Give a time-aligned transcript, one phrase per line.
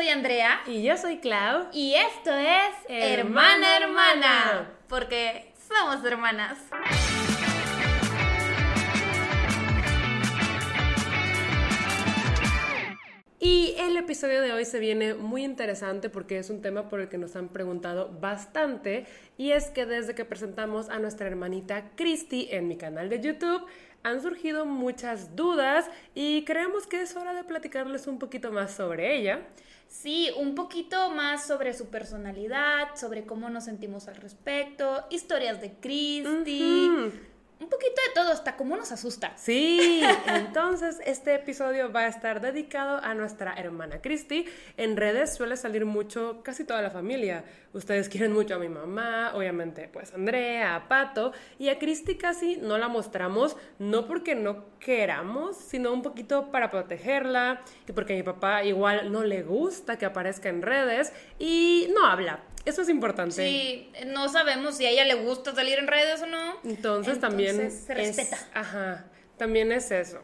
[0.00, 0.62] soy Andrea.
[0.66, 1.66] Y yo soy Clau.
[1.74, 4.70] Y esto es Hermana Hermana.
[4.88, 6.56] Porque somos hermanas.
[13.38, 17.10] Y el episodio de hoy se viene muy interesante porque es un tema por el
[17.10, 19.06] que nos han preguntado bastante
[19.36, 23.66] y es que desde que presentamos a nuestra hermanita Christy en mi canal de YouTube
[24.02, 29.14] han surgido muchas dudas y creemos que es hora de platicarles un poquito más sobre
[29.16, 29.40] ella.
[29.90, 35.72] Sí, un poquito más sobre su personalidad, sobre cómo nos sentimos al respecto, historias de
[35.80, 37.10] Christy
[37.60, 39.32] un poquito de todo, hasta cómo nos asusta.
[39.36, 44.46] Sí, entonces este episodio va a estar dedicado a nuestra hermana Christy.
[44.76, 47.44] En redes suele salir mucho, casi toda la familia.
[47.72, 52.56] Ustedes quieren mucho a mi mamá, obviamente, pues Andrea, a Pato, y a Christy casi
[52.56, 58.16] no la mostramos, no porque no queramos, sino un poquito para protegerla, y porque a
[58.16, 62.40] mi papá igual no le gusta que aparezca en redes y no habla.
[62.64, 63.34] Eso es importante.
[63.36, 66.56] Sí, no sabemos si a ella le gusta salir en redes o no.
[66.64, 68.38] Entonces, también se respeta.
[68.54, 70.20] ajá, también es eso.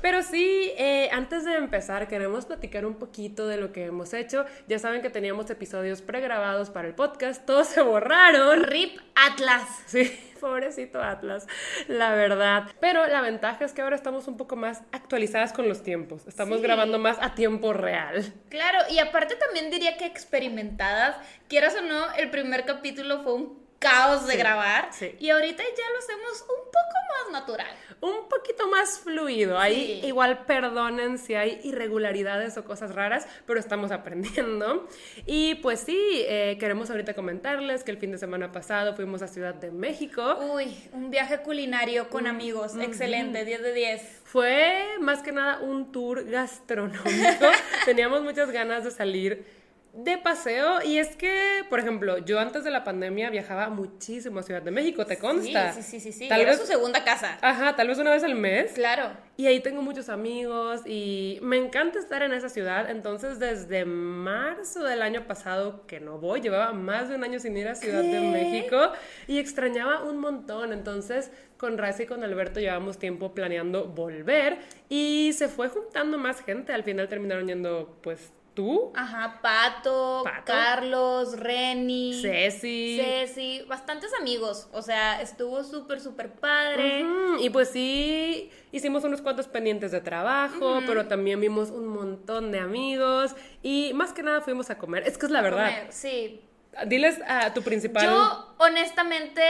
[0.00, 4.44] Pero sí, eh, antes de empezar, queremos platicar un poquito de lo que hemos hecho.
[4.68, 8.64] Ya saben que teníamos episodios pregrabados para el podcast, todos se borraron.
[8.64, 9.62] RIP Atlas.
[9.86, 10.24] Sí.
[10.40, 11.46] Pobrecito Atlas,
[11.88, 12.70] la verdad.
[12.80, 16.26] Pero la ventaja es que ahora estamos un poco más actualizadas con los tiempos.
[16.26, 18.32] Estamos grabando más a tiempo real.
[18.48, 21.16] Claro, y aparte también diría que experimentadas.
[21.48, 24.90] Quieras o no, el primer capítulo fue un caos de grabar.
[25.18, 27.76] Y ahorita ya lo hacemos un poco más natural.
[28.00, 29.58] Un poquito más fluido.
[29.58, 34.88] Ahí igual perdonen si hay irregularidades o cosas raras, pero estamos aprendiendo.
[35.26, 39.28] Y pues sí, eh, queremos ahorita comentarles que el fin de semana pasado fuimos a
[39.28, 40.38] Ciudad de México.
[40.54, 42.76] Uy, un viaje culinario con amigos.
[42.76, 44.20] Excelente, 10 de 10.
[44.24, 47.46] Fue más que nada un tour gastronómico.
[47.84, 49.57] Teníamos muchas ganas de salir
[49.98, 54.42] de paseo y es que, por ejemplo, yo antes de la pandemia viajaba muchísimo a
[54.44, 55.72] Ciudad de México, ¿te consta?
[55.72, 56.28] Sí, sí, sí, sí.
[56.28, 57.36] Tal Era vez su segunda casa.
[57.42, 58.72] Ajá, tal vez una vez al mes.
[58.72, 59.10] Claro.
[59.36, 62.88] Y ahí tengo muchos amigos y me encanta estar en esa ciudad.
[62.88, 67.56] Entonces, desde marzo del año pasado que no voy, llevaba más de un año sin
[67.56, 68.92] ir a Ciudad de México
[69.26, 70.72] y extrañaba un montón.
[70.72, 74.58] Entonces, con Raza y con Alberto llevamos tiempo planeando volver
[74.88, 76.72] y se fue juntando más gente.
[76.72, 78.90] Al final terminaron yendo, pues, ¿Tú?
[78.96, 83.00] Ajá, Pato, Carlos, Reni, Ceci.
[83.00, 84.66] Ceci, bastantes amigos.
[84.72, 87.06] O sea, estuvo súper, súper padre.
[87.38, 92.58] Y pues sí, hicimos unos cuantos pendientes de trabajo, pero también vimos un montón de
[92.58, 93.36] amigos.
[93.62, 95.04] Y más que nada fuimos a comer.
[95.06, 95.70] Es que es la verdad.
[95.90, 96.42] sí.
[96.84, 98.06] Diles a tu principal.
[98.06, 99.42] Yo, honestamente,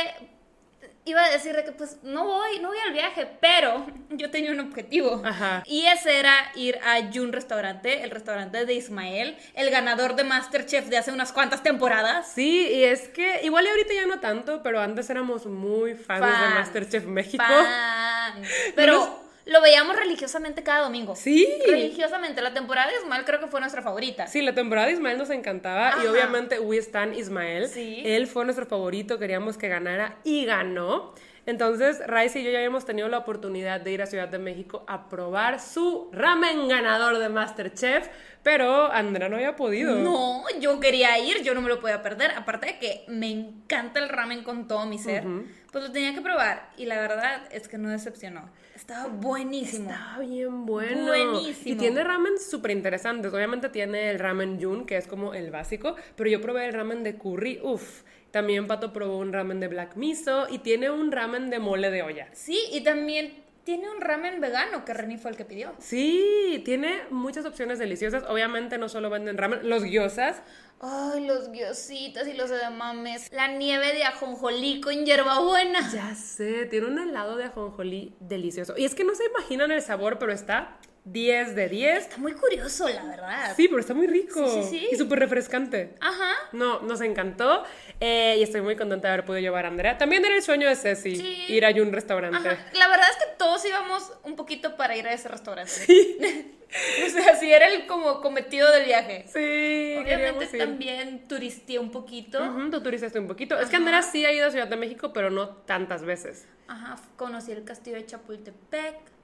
[1.11, 4.61] iba a decir que pues no voy, no voy al viaje, pero yo tenía un
[4.61, 5.23] objetivo.
[5.25, 5.63] Ajá.
[5.67, 10.87] Y ese era ir a Jun Restaurante, el restaurante de Ismael, el ganador de Masterchef
[10.87, 12.31] de hace unas cuantas temporadas.
[12.33, 16.55] Sí, y es que igual ahorita ya no tanto, pero antes éramos muy fans, de
[16.55, 17.45] Masterchef México.
[18.75, 21.17] Pero lo veíamos religiosamente cada domingo.
[21.17, 21.49] Sí.
[21.67, 22.43] Religiosamente.
[22.43, 24.27] La temporada de Ismael creo que fue nuestra favorita.
[24.27, 25.95] Sí, la temporada de Ismael nos encantaba.
[26.03, 27.69] Y obviamente We Stand Ismael.
[27.69, 28.03] Sí.
[28.05, 31.15] Él fue nuestro favorito, queríamos que ganara y ganó.
[31.49, 34.85] Entonces, Rice y yo ya habíamos tenido la oportunidad de ir a Ciudad de México
[34.87, 38.07] a probar su ramen ganador de Masterchef,
[38.43, 39.97] pero Andrea no había podido.
[39.97, 42.33] No, yo quería ir, yo no me lo podía perder.
[42.33, 45.25] Aparte de que me encanta el ramen con todo mi ser,
[45.73, 46.69] pues lo tenía que probar.
[46.77, 48.51] Y la verdad es que no decepcionó.
[48.75, 49.91] Estaba buenísimo.
[49.91, 51.07] Estaba bien bueno.
[51.07, 51.75] Buenísimo.
[51.75, 53.33] Y tiene ramen súper interesantes.
[53.33, 57.03] Obviamente tiene el ramen yun, que es como el básico, pero yo probé el ramen
[57.03, 58.03] de curry, uff.
[58.31, 62.03] También Pato probó un ramen de black miso y tiene un ramen de mole de
[62.03, 62.29] olla.
[62.33, 65.75] Sí, y también tiene un ramen vegano que Reni fue el que pidió.
[65.79, 68.25] Sí, tiene muchas opciones deliciosas.
[68.29, 70.43] Obviamente no solo venden ramen, los gyozas.
[70.81, 73.31] Ay, los guiositos y los edamames.
[73.33, 75.81] La nieve de ajonjolí con hierbabuena.
[75.93, 78.75] Ya sé, tiene un helado de ajonjolí delicioso.
[78.77, 80.79] Y es que no se imaginan el sabor, pero está
[81.13, 81.99] 10 de 10.
[81.99, 83.55] Está muy curioso, la verdad.
[83.57, 84.47] Sí, pero está muy rico.
[84.49, 84.89] Sí, sí, sí.
[84.93, 85.95] Y súper refrescante.
[86.01, 86.35] Ajá.
[86.53, 87.65] No, nos encantó.
[88.01, 89.99] Eh, y estoy muy contenta de haber podido llevar a Andrea.
[89.99, 91.15] También era el sueño de Ceci,
[91.49, 92.57] ir a un restaurante.
[92.75, 95.71] La verdad es que todos íbamos un poquito para ir a ese restaurante.
[95.71, 96.19] Sí.
[97.07, 99.25] o sea, sí era el como cometido del viaje.
[99.27, 99.97] Sí.
[100.01, 102.41] Obviamente también turisté un poquito.
[102.71, 103.59] tú turistaste un poquito.
[103.59, 106.47] Es que Andrea sí ha ido a Ciudad de México, pero no tantas veces.
[106.67, 109.18] Ajá, conocí el castillo de Chapultepec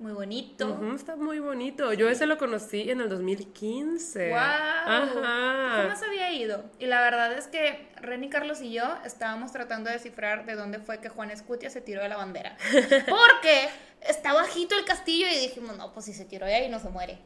[0.00, 0.94] muy bonito.
[0.94, 1.92] está muy bonito.
[1.92, 4.30] Yo ese lo conocí en el 2015.
[4.30, 4.38] ¡Wow!
[4.38, 5.94] Ajá.
[5.94, 6.64] ¿Cómo había ido?
[6.78, 10.78] Y la verdad es que Renny, Carlos y yo estábamos tratando de descifrar de dónde
[10.78, 12.56] fue que Juan Escutia se tiró de la bandera.
[13.08, 13.68] Porque
[14.00, 16.88] está bajito el castillo y dijimos, no, pues si se tiró de ahí no se
[16.88, 17.18] muere.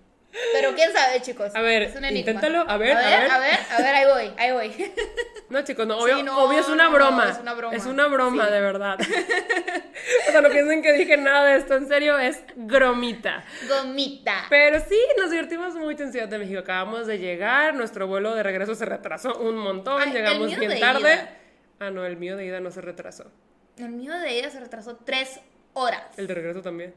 [0.52, 1.54] Pero quién sabe, chicos.
[1.54, 2.30] A ver, es un enigma.
[2.32, 4.94] inténtalo, a ver, a ver, a ver, a ver, ahí voy, ahí voy.
[5.50, 7.30] No, chicos, no, obvio, Sí, no, obvio es una no, broma.
[7.30, 7.76] es una broma.
[7.76, 8.52] Es una broma, Sí.
[8.54, 8.98] de verdad.
[10.28, 13.44] o sea, no piensen que dije nada de esto, en serio, es gromita.
[13.68, 14.46] Gomita.
[14.50, 16.58] Pero sí, nos divertimos mucho en Ciudad de México.
[16.60, 20.80] Acabamos de llegar, nuestro vuelo de regreso se retrasó un montón, Ay, llegamos bien de
[20.80, 21.00] tarde.
[21.14, 21.36] ida.
[21.78, 23.30] Ah, no, el mío de ida no se retrasó.
[23.76, 25.38] El mío de ella se retrasó tres
[25.74, 26.02] horas.
[26.16, 26.94] El de regreso también.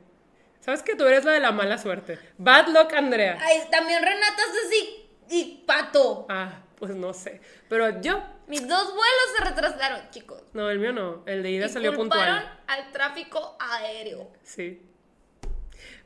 [0.59, 2.19] ¿Sabes que tú eres la de la mala suerte?
[2.37, 3.37] Bad luck, Andrea.
[3.41, 6.25] Ay, también Renata Ceci y Pato.
[6.29, 7.41] Ah, pues no sé.
[7.69, 10.41] Pero yo, Mis dos vuelos se retrasaron, chicos.
[10.53, 11.23] no, el mío no.
[11.25, 12.59] El de ida Y salió puntual.
[12.67, 14.31] al tráfico aéreo.
[14.43, 14.81] Sí.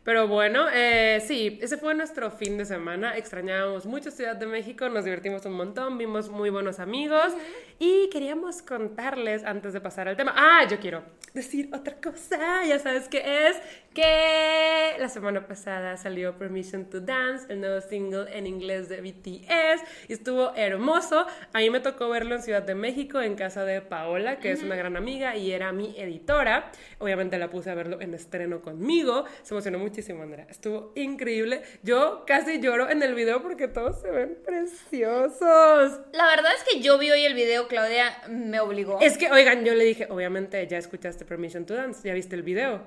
[0.04, 3.16] Pero bueno, eh, sí, ese fue nuestro fin de semana.
[3.18, 7.34] Extrañábamos mucho Ciudad de México, nos divertimos un montón, vimos muy buenos amigos
[7.78, 10.34] y queríamos contarles antes de pasar al tema.
[10.36, 11.04] Ah, yo quiero
[11.36, 13.58] decir otra cosa, ya sabes qué es,
[13.94, 20.10] que la semana pasada salió Permission to Dance, el nuevo single en inglés de BTS,
[20.10, 21.26] y estuvo hermoso.
[21.54, 24.64] A mí me tocó verlo en Ciudad de México, en casa de Paola, que es
[24.64, 26.72] una gran amiga y era mi editora.
[27.00, 29.26] Obviamente la puse a verlo en estreno conmigo.
[29.44, 30.48] Se emocionó muchísimo, Andrea.
[30.50, 31.64] Estuvo increíble.
[31.84, 36.00] Yo casi lloro en el video porque todos se ven preciosos.
[36.14, 39.00] La verdad es que yo vi hoy el video, Claudia me obligó.
[39.02, 42.44] Es que, oigan, yo le dije, obviamente ya escuchaste Permission to Dance, ya viste el
[42.44, 42.82] video.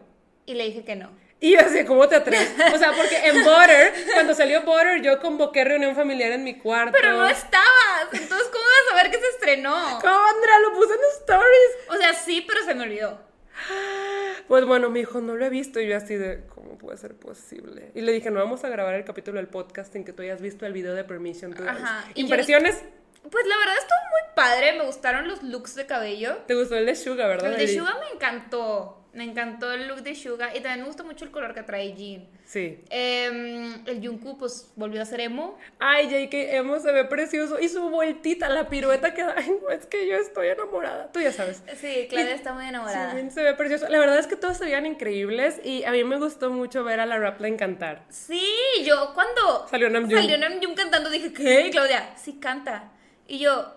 [0.46, 1.10] Y le dije que no.
[1.40, 2.54] Y yo así, ¿cómo te atreves?
[2.72, 6.96] O sea, porque en Butter, cuando salió Butter, yo convoqué reunión familiar en mi cuarto.
[6.98, 8.08] Pero no estabas.
[8.12, 9.74] Entonces, ¿cómo vas a ver que se estrenó?
[10.00, 10.58] ¿Cómo, Andrea?
[10.60, 11.70] Lo puse en stories.
[11.90, 13.20] O sea, sí, pero se me olvidó.
[14.48, 17.14] Pues bueno, mi hijo no lo he visto y yo así de, ¿cómo puede ser
[17.14, 17.90] posible?
[17.94, 20.40] Y le dije, no vamos a grabar el capítulo del podcast sin que tú hayas
[20.40, 21.62] visto el video de Permission to.
[21.68, 22.82] Ajá, yo- ¿Impresiones?
[23.30, 24.72] Pues la verdad estuvo muy padre.
[24.78, 26.36] Me gustaron los looks de cabello.
[26.46, 27.52] ¿Te gustó el de Suga, verdad?
[27.52, 27.74] El de?
[27.78, 29.03] Suga me encantó.
[29.14, 30.48] Me encantó el look de Suga.
[30.54, 32.26] Y también me gustó mucho el color que trae Jean.
[32.44, 32.80] Sí.
[32.90, 35.56] Em, el Jungkook, pues, volvió a ser emo.
[35.78, 37.58] Ay, JK Emo se ve precioso.
[37.60, 39.34] Y su vueltita, la pirueta que da.
[39.38, 41.10] Ay, no, es que yo estoy enamorada.
[41.12, 41.62] Tú ya sabes.
[41.76, 43.14] Sí, Claudia está muy Sí, enamorada.
[43.14, 43.88] bien, se ve precioso.
[43.88, 46.98] La verdad es que todos se veían increíbles y a mí me gustó mucho ver
[47.00, 48.04] a la Rapline cantar.
[48.08, 48.42] Sí,
[48.84, 50.20] yo cuando Salió Namjoon.
[50.22, 51.68] salió Namjoon cantando dije, ¿qué?
[51.68, 52.90] Y Claudia, sí canta.
[53.28, 53.74] Y yo,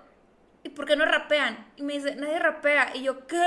[0.67, 1.71] ¿y por qué no rapean?
[1.77, 2.91] Y me dice, nadie rapea.
[2.93, 3.37] Y yo, ¿qué?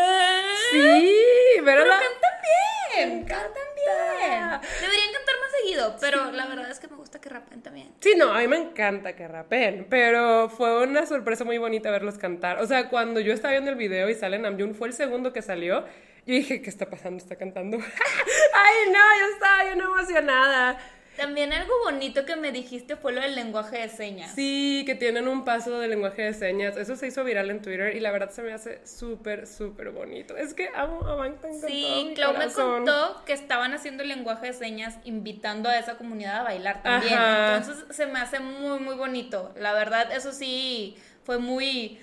[0.71, 1.15] Sí,
[1.57, 2.01] pero Pero la...
[2.01, 4.61] cantan bien, cantan bien.
[4.81, 7.93] Deberían cantar más seguido, pero la verdad es que me gusta que rapen también.
[8.01, 12.17] Sí, no, a mí me encanta que rapeen, pero fue una sorpresa muy bonita verlos
[12.17, 12.61] cantar.
[12.63, 15.43] O sea, cuando yo estaba viendo el video y sale Namjoon, fue el segundo que
[15.43, 15.85] salió,
[16.27, 17.19] yo dije, ¿qué está pasando?
[17.19, 17.77] ¿Está cantando?
[18.55, 20.79] Ay, no, yo estaba bien emocionada.
[21.21, 24.33] También algo bonito que me dijiste fue lo del lenguaje de señas.
[24.35, 26.79] Sí, que tienen un paso de lenguaje de señas.
[26.79, 30.35] Eso se hizo viral en Twitter y la verdad se me hace súper, súper bonito.
[30.35, 34.47] Es que amo a con todo Sí, Clau me contó que estaban haciendo el lenguaje
[34.47, 37.13] de señas invitando a esa comunidad a bailar también.
[37.13, 37.57] Ajá.
[37.59, 39.53] Entonces se me hace muy, muy bonito.
[39.59, 42.01] La verdad, eso sí fue muy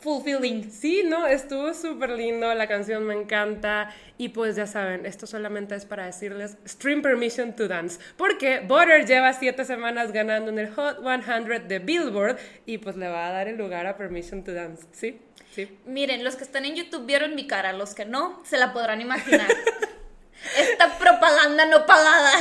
[0.00, 0.70] fulfilling.
[0.70, 5.74] Sí, no, estuvo súper lindo, la canción me encanta y pues ya saben, esto solamente
[5.74, 10.70] es para decirles Stream Permission to Dance, porque Butter lleva siete semanas ganando en el
[10.74, 14.52] Hot 100 de Billboard y pues le va a dar el lugar a Permission to
[14.52, 15.20] Dance, ¿sí?
[15.54, 15.78] Sí.
[15.84, 19.00] Miren, los que están en YouTube vieron mi cara, los que no, se la podrán
[19.00, 19.48] imaginar.
[20.56, 22.32] Esta propaganda no pagada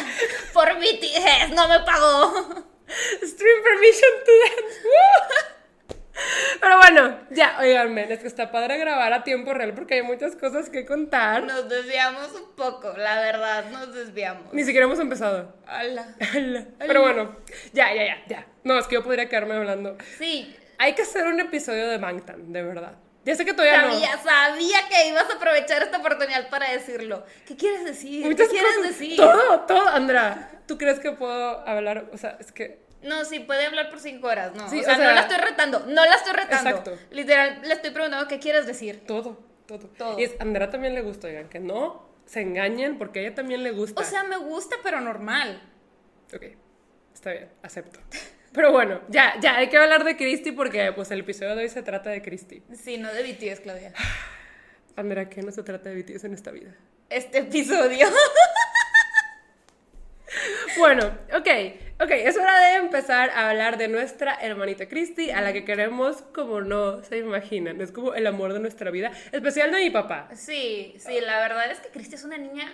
[0.53, 2.65] por BTS no me pagó.
[3.23, 5.49] Stream Permission to Dance.
[6.61, 10.35] Pero bueno, ya, oiganme, es que está padre grabar a tiempo real porque hay muchas
[10.35, 11.43] cosas que contar.
[11.43, 14.53] Nos desviamos un poco, la verdad, nos desviamos.
[14.53, 15.55] Ni siquiera hemos empezado.
[15.65, 16.15] Ala.
[16.79, 17.35] Pero bueno,
[17.73, 18.45] ya, ya, ya, ya.
[18.63, 19.97] No, es que yo podría quedarme hablando.
[20.17, 22.93] Sí, Hay que hacer un episodio de Bangtan, de verdad.
[23.25, 27.25] Ya sé que todavía sabía, sabía que ibas a aprovechar esta oportunidad para decirlo.
[27.45, 28.23] ¿Qué quieres decir?
[28.23, 28.29] no.
[28.31, 28.89] Muchas ¿Qué quieres cosas.
[28.91, 29.17] decir?
[29.17, 30.51] Todo, todo, Andra.
[30.65, 32.05] ¿Tú crees que puedo hablar?
[32.13, 32.79] O sea, es que.
[33.01, 34.69] No, sí, puede hablar por cinco horas, no.
[34.69, 36.69] Sí, o, sea, o sea- no la estoy retando, no la estoy retando.
[36.69, 36.97] Exacto.
[37.11, 39.03] Literal, le estoy preguntando qué quieres decir.
[39.05, 39.87] Todo, todo.
[39.97, 40.19] Todo.
[40.19, 43.35] Y es, a Andra también le gusta, oigan, que no se engañen porque a ella
[43.35, 44.01] también le gusta.
[44.01, 45.61] O sea, me gusta, pero normal.
[46.33, 46.43] Ok,
[47.13, 47.99] está bien, acepto.
[48.51, 51.69] Pero bueno, ya, ya, hay que hablar de Christy porque pues el episodio de hoy
[51.69, 52.63] se trata de Christy.
[52.73, 53.93] Sí, no de BTS, Claudia.
[54.95, 56.75] Andra, ¿qué no se trata de BTS en esta vida?
[57.09, 58.07] Este episodio.
[60.77, 61.47] Bueno, ok,
[61.99, 66.21] ok, es hora de empezar a hablar de nuestra hermanita Christy, a la que queremos
[66.33, 67.81] como no se imaginan.
[67.81, 70.29] Es como el amor de nuestra vida, especial de mi papá.
[70.33, 72.71] Sí, sí, la verdad es que Cristi es una niña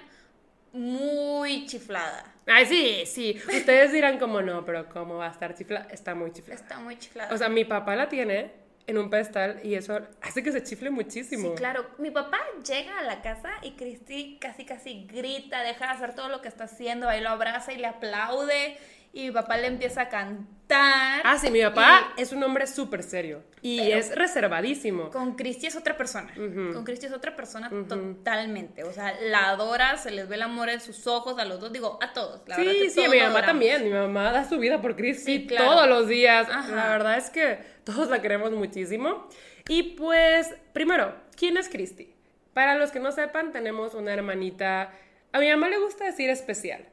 [0.73, 2.33] muy chiflada.
[2.45, 3.41] Ay, sí, sí.
[3.47, 5.87] Ustedes dirán como no, pero ¿cómo va a estar chifla?
[5.89, 6.61] Está muy chiflada.
[6.61, 7.33] Está muy chiflada.
[7.33, 10.89] O sea, mi papá la tiene en un pedestal y eso hace que se chifle
[10.89, 11.49] muchísimo.
[11.49, 11.85] Sí, claro.
[11.97, 16.29] Mi papá llega a la casa y Cristi casi casi grita, deja de hacer todo
[16.29, 18.77] lo que está haciendo, ahí lo abraza y le aplaude.
[19.15, 21.21] Y mi papá le empieza a cantar.
[21.23, 25.09] Ah, sí, mi papá es un hombre súper serio y es reservadísimo.
[25.09, 26.33] Con Cristi es otra persona.
[26.35, 28.83] Con Cristi es otra persona totalmente.
[28.83, 31.71] O sea, la adora, se les ve el amor en sus ojos a los dos,
[31.71, 32.41] digo, a todos.
[32.45, 33.85] La sí, sí, mi mamá también.
[33.85, 36.49] Mi mamá da su vida por Cristi todos los días.
[36.69, 39.29] La verdad es que todos la queremos muchísimo.
[39.69, 42.13] Y pues, primero, ¿quién es Cristi?
[42.53, 44.91] Para los que no sepan, tenemos una hermanita
[45.35, 46.85] a mi mamá le gusta decir especial,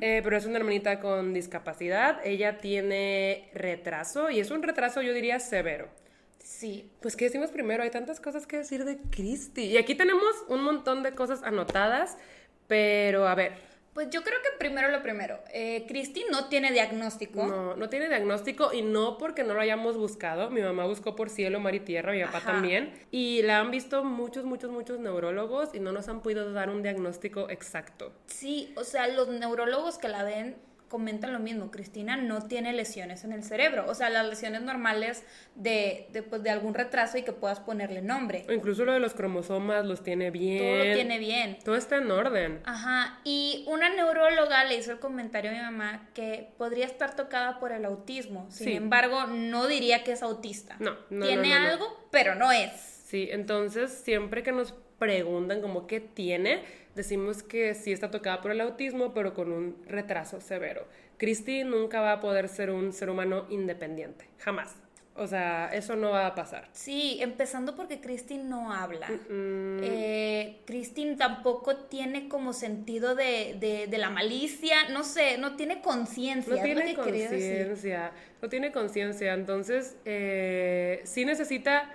[0.00, 2.20] eh, pero es una hermanita con discapacidad.
[2.24, 5.86] Ella tiene retraso y es un retraso, yo diría, severo.
[6.42, 6.90] Sí.
[7.00, 7.84] Pues, ¿qué decimos primero?
[7.84, 9.66] Hay tantas cosas que decir de Christy.
[9.66, 12.18] Y aquí tenemos un montón de cosas anotadas,
[12.66, 13.52] pero a ver,
[13.94, 15.38] pues yo creo que primero lo primero.
[15.52, 17.46] Eh, Cristi no tiene diagnóstico.
[17.46, 20.50] No, no tiene diagnóstico y no porque no lo hayamos buscado.
[20.50, 22.92] Mi mamá buscó por cielo, mar y tierra, mi papá también.
[23.12, 26.82] Y la han visto muchos, muchos, muchos neurólogos y no nos han podido dar un
[26.82, 28.12] diagnóstico exacto.
[28.26, 30.56] Sí, o sea, los neurólogos que la ven
[30.94, 35.24] comentan lo mismo, Cristina no tiene lesiones en el cerebro, o sea, las lesiones normales
[35.56, 38.46] de, de, pues, de algún retraso y que puedas ponerle nombre.
[38.48, 40.58] O incluso lo de los cromosomas los tiene bien.
[40.58, 41.58] Todo lo tiene bien.
[41.64, 42.60] Todo está en orden.
[42.64, 47.58] Ajá, y una neuróloga le hizo el comentario a mi mamá que podría estar tocada
[47.58, 50.76] por el autismo, sin embargo, no diría que es autista.
[50.78, 51.26] No, no.
[51.26, 52.70] Tiene algo, pero no es.
[52.70, 56.62] Sí, entonces siempre que nos preguntan como qué tiene,
[56.94, 60.86] decimos que sí está tocada por el autismo, pero con un retraso severo.
[61.18, 64.74] Christy nunca va a poder ser un ser humano independiente, jamás.
[65.16, 66.68] O sea, eso no va a pasar.
[66.72, 69.08] Sí, empezando porque Christine no habla.
[69.30, 76.56] Eh, Christine tampoco tiene como sentido de, de, la malicia, no sé, no tiene conciencia.
[76.56, 79.34] No tiene conciencia, no tiene conciencia.
[79.34, 81.94] Entonces, eh, sí necesita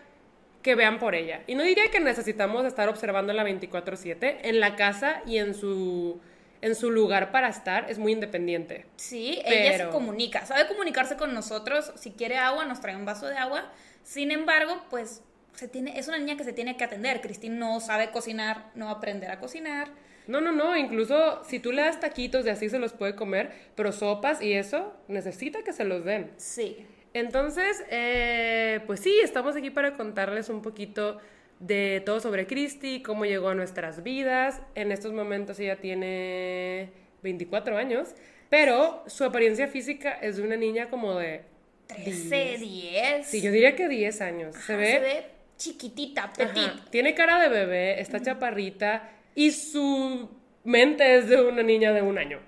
[0.62, 1.42] que vean por ella.
[1.48, 6.20] Y no diría que necesitamos estar observando la 24/7 en la casa y en su
[6.62, 8.86] en su lugar para estar, es muy independiente.
[8.98, 13.28] Sí, ella se comunica, sabe comunicarse con nosotros, si quiere agua nos trae un vaso
[13.28, 13.72] de agua.
[14.04, 15.24] Sin embargo, pues
[15.54, 17.22] se tiene es una niña que se tiene que atender.
[17.22, 19.90] Cristina no sabe cocinar, no va a aprender a cocinar.
[20.28, 23.52] No, no, no, incluso si tú le das taquitos y así se los puede comer,
[23.76, 26.32] pero sopas y eso necesita que se los den.
[26.38, 26.86] Sí.
[27.14, 31.20] Entonces, eh, pues sí, estamos aquí para contarles un poquito
[31.60, 34.62] de todo sobre Christy, cómo llegó a nuestras vidas.
[34.76, 36.92] En estos momentos ella tiene
[37.24, 38.16] 24 años,
[38.50, 41.44] pero su apariencia física es de una niña como de
[41.88, 43.28] 13, 10.
[43.28, 44.56] Sí, yo diría que 10 años.
[44.56, 45.26] se, ve, se ve
[45.58, 46.90] chiquitita, petit.
[46.90, 50.30] Tiene cara de bebé, está chaparrita y su
[50.64, 52.40] mente es de una niña de un año.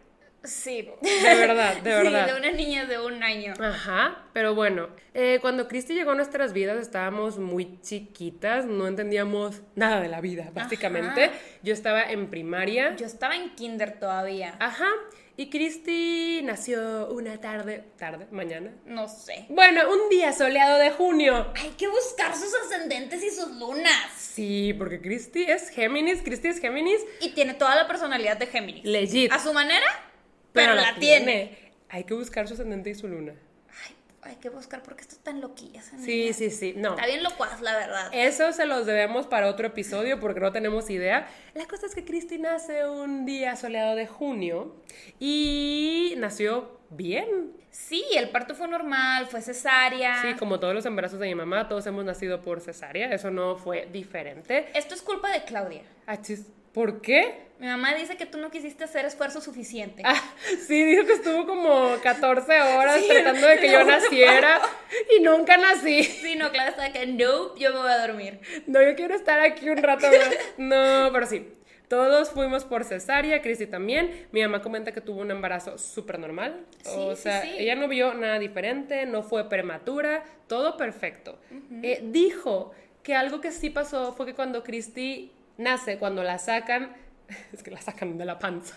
[0.44, 0.90] Sí.
[1.02, 2.26] De verdad, de verdad.
[2.28, 3.54] Sí, de una niña de un año.
[3.60, 9.62] Ajá, pero bueno, eh, cuando Cristi llegó a nuestras vidas estábamos muy chiquitas, no entendíamos
[9.76, 11.32] nada de la vida, básicamente.
[11.64, 12.96] Yo estaba en primaria.
[12.96, 14.56] Yo estaba en kinder todavía.
[14.60, 14.90] Ajá.
[15.38, 18.72] Y Cristi nació una tarde, tarde, mañana.
[18.86, 19.46] No sé.
[19.50, 21.52] Bueno, un día soleado de junio.
[21.56, 24.12] Hay que buscar sus ascendentes y sus lunas.
[24.18, 27.02] Sí, porque Cristi es Géminis, Cristi es Géminis.
[27.22, 28.84] Y tiene toda la personalidad de Géminis.
[28.84, 29.32] Legit.
[29.32, 29.86] A su manera,
[30.54, 31.58] pero, la, tiene.
[31.90, 33.34] Hay que buscar su ascendente y su luna.
[33.86, 35.82] Ay, hay que buscar porque esto está en loquilla.
[35.82, 36.74] Sí, sí, sí.
[36.78, 36.92] No.
[36.92, 38.10] Está bien locuaz, la verdad.
[38.14, 41.28] Eso se los debemos para otro episodio porque no tenemos idea.
[41.54, 44.76] La cosa es que Cristi nace un día soleado de junio
[45.20, 47.54] y nació bien.
[47.72, 50.22] Sí, el parto fue normal, fue cesárea.
[50.22, 53.56] Sí, como todos los embarazos de mi mamá, todos hemos nacido por cesárea, eso no
[53.56, 54.70] fue diferente.
[54.74, 55.84] Esto es culpa de Claudia.
[56.06, 56.46] Achis.
[56.74, 57.52] ¿Por qué?
[57.60, 60.02] Mi mamá dice que tú no quisiste hacer esfuerzo suficiente.
[60.04, 60.20] Ah,
[60.68, 64.60] sí, dijo que estuvo como 14 horas tratando de que yo naciera
[65.16, 66.04] y nunca nací.
[66.04, 68.40] Sí, no, claro, está que no, yo me voy a dormir.
[68.66, 70.30] No, yo quiero estar aquí un rato más.
[70.58, 71.54] No, pero sí.
[71.88, 74.28] Todos fuimos por cesárea, Cristi también.
[74.32, 76.66] Mi mamá comenta que tuvo un embarazo súper normal.
[76.86, 81.38] o sea, ella no vio nada diferente, no fue prematura, todo perfecto.
[81.84, 82.72] Eh, dijo
[83.04, 86.96] que algo que sí pasó fue que cuando Cristi nace, cuando la sacan,
[87.54, 88.76] es que la sacan de la panza.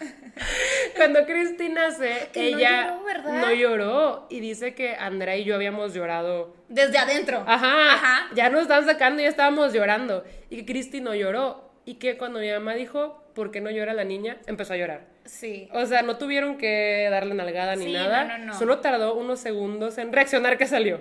[0.96, 5.92] Cuando Cristi nace, ella no lloró, no lloró, y dice que Andrea y yo habíamos
[5.92, 6.54] llorado.
[6.68, 7.44] Desde adentro.
[7.46, 7.94] Ajá.
[7.94, 8.28] Ajá.
[8.34, 10.24] Ya nos estaban sacando y ya estábamos llorando.
[10.50, 11.72] Y que Cristi no lloró.
[11.84, 14.38] Y que cuando mi mamá dijo, ¿por qué no llora la niña?
[14.46, 15.06] Empezó a llorar.
[15.24, 15.68] Sí.
[15.72, 18.24] O sea, no tuvieron que darle nalgada ni nada.
[18.24, 18.58] No, no, no.
[18.58, 21.00] Solo tardó unos segundos en reaccionar que salió.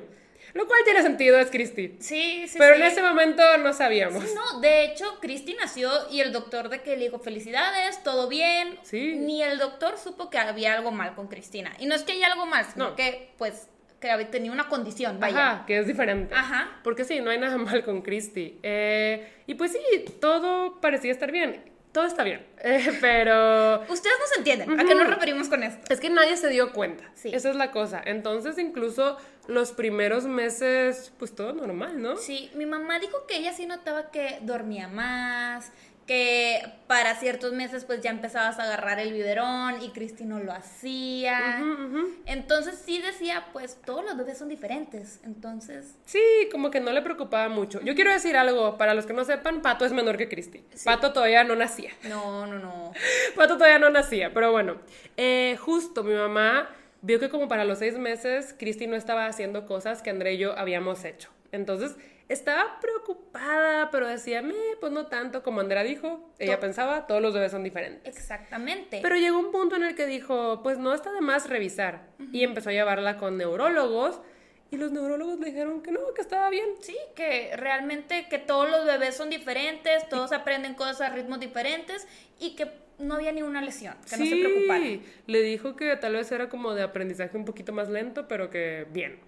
[0.54, 1.96] Lo cual tiene sentido, es Cristi.
[2.00, 2.58] Sí, sí.
[2.58, 4.24] Pero en ese momento no sabíamos.
[4.36, 8.78] no, de hecho, Cristi nació y el doctor de que le dijo felicidades, todo bien.
[8.84, 9.16] Sí.
[9.16, 11.74] Ni el doctor supo que había algo mal con Cristina.
[11.80, 13.68] Y no es que haya algo mal, sino que, pues,
[14.00, 15.52] que tenía una condición, vaya.
[15.52, 16.36] Ajá, que es diferente.
[16.36, 16.80] Ajá.
[16.84, 18.60] Porque sí, no hay nada mal con Cristi.
[18.62, 21.73] Eh, y pues sí, todo parecía estar bien.
[21.94, 23.82] Todo está bien, eh, pero...
[23.84, 25.94] Ustedes nos entienden, ¿a qué nos referimos con esto?
[25.94, 27.10] Es que nadie se dio cuenta.
[27.14, 27.30] Sí.
[27.34, 28.02] Esa es la cosa.
[28.04, 32.18] Entonces, incluso los primeros meses, pues todo normal, ¿no?
[32.18, 35.72] Sí, mi mamá dijo que ella sí notaba que dormía más,
[36.06, 40.52] que para ciertos meses pues ya empezabas a agarrar el biberón y Cristi no lo
[40.52, 41.62] hacía.
[42.26, 45.20] Entonces sí decía, pues todos los bebés son diferentes.
[45.24, 47.80] Entonces, Sí, como que no le preocupaba mucho.
[47.82, 50.64] Yo quiero decir algo, para los que no sepan, Pato es menor que Cristi.
[50.84, 51.92] Pato todavía no nacía.
[52.10, 52.92] no, no, no.
[53.36, 54.78] Pato todavía no nacía, pero bueno.
[55.18, 56.70] Eh, justo mi mamá
[57.02, 60.38] vio que como para los seis meses, Cristi no estaba haciendo cosas que André y
[60.40, 61.30] yo habíamos hecho.
[61.52, 61.96] Entonces,
[62.30, 66.32] estaba preocupada, pero decía, "Meh, pues no tanto, como Andrea dijo.
[66.40, 68.16] Ella pensaba, todos los bebés son diferentes.
[68.16, 69.00] Exactamente.
[69.02, 72.08] Pero llegó un punto en el que dijo, pues no está de más revisar.
[72.32, 74.22] Y empezó a llevarla con neurólogos.
[74.72, 76.66] Y los neurólogos le dijeron que no, que estaba bien.
[76.82, 82.08] Sí, que realmente que todos los bebés son diferentes, todos aprenden cosas a ritmos diferentes
[82.40, 84.86] y que no había ni una lesión, que no se preocupara.
[85.28, 88.88] Le dijo que tal vez era como de aprendizaje un poquito más lento, pero que
[88.90, 89.20] bien.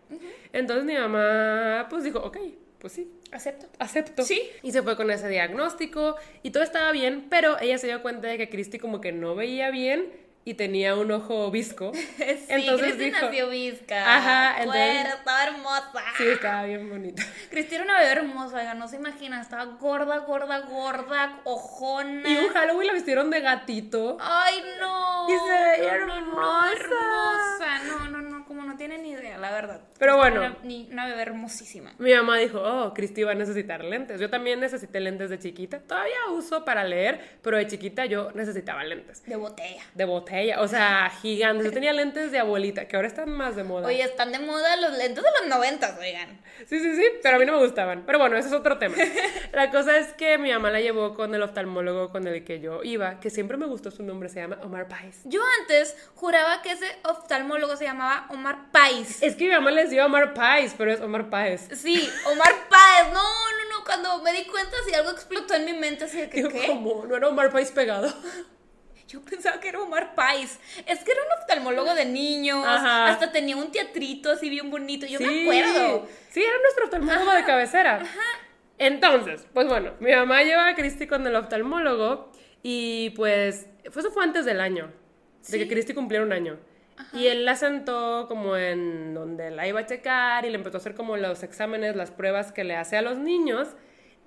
[0.52, 2.38] Entonces mi mamá pues dijo, ok,
[2.80, 3.68] pues sí, Acepto.
[3.80, 4.24] acepto.
[4.24, 4.42] Sí.
[4.64, 8.28] Y se fue con ese diagnóstico y todo estaba bien, pero ella se dio cuenta
[8.28, 10.06] de que Cristi como que no veía bien
[10.46, 11.92] y tenía un ojo visco.
[12.46, 14.18] Sí, entonces Cristi dijo, nació visca.
[14.18, 16.04] Ajá, entonces- Güera, estaba hermosa.
[16.18, 17.24] sí, estaba bien bonita.
[17.50, 22.30] Cristi era una bebé hermosa, oiga, no se imagina, estaba gorda, gorda, gorda, ojona.
[22.30, 24.18] Y un Halloween la vistieron de gatito.
[24.22, 25.28] Ay, no.
[25.28, 26.72] Y se veía No, no, hermosa.
[26.74, 27.84] hermosa.
[27.88, 29.82] No, no, no, como no tiene ni idea, la verdad.
[29.98, 30.44] Pero bueno.
[30.44, 30.58] Era
[30.92, 31.94] una bebé hermosísima.
[31.98, 34.20] Mi mamá dijo, oh, Cristi va a necesitar lentes.
[34.22, 35.80] Yo también necesité lentes de chiquita.
[35.80, 39.24] Todavía uso para leer, pero de chiquita yo necesitaba lentes.
[39.26, 39.84] De botella.
[39.96, 41.66] De botella, o sea, gigantes.
[41.66, 43.88] Yo tenía lentes de abuelita, que ahora están más de moda.
[43.88, 46.42] Oye, están de moda los lentes de los noventas, oigan.
[46.68, 48.04] Sí, sí, sí, pero a mí no me gustaban.
[48.06, 48.96] Pero bueno, ese es otro tema.
[49.54, 52.84] La cosa es que mi mamá la llevó con el oftalmólogo con el que yo
[52.84, 55.22] iba, que siempre me gustó su nombre, se llama Omar Pais.
[55.26, 59.22] Yo antes juraba que ese oftalmólogo se llamaba Omar Pais.
[59.22, 61.68] Es que mi mamá les dio Omar Pais, pero es Omar Páez.
[61.74, 63.14] Sí, Omar Páez.
[63.14, 63.86] No, no, no.
[63.86, 66.68] Cuando me di cuenta, si algo explotó en mi mente, así de que, Yo, ¿qué?
[66.68, 67.06] ¿cómo?
[67.06, 68.12] No era Omar Pais pegado.
[69.08, 70.60] Yo pensaba que era Omar Páez.
[70.86, 72.66] Es que era un oftalmólogo de niños.
[72.66, 73.08] Ajá.
[73.08, 75.06] Hasta tenía un teatrito así bien bonito.
[75.06, 76.08] Yo me acuerdo.
[76.30, 78.04] Sí, era nuestro oftalmólogo de cabecera.
[78.78, 84.24] Entonces, pues bueno, mi mamá lleva a Cristi con el oftalmólogo y pues eso fue
[84.24, 84.92] antes del año,
[85.48, 85.68] de que.
[85.68, 86.58] Cristi cumpliera un año.
[87.14, 90.80] Y él la sentó como en donde la iba a checar y le empezó a
[90.80, 93.76] hacer como los exámenes, las pruebas que le hace a los niños.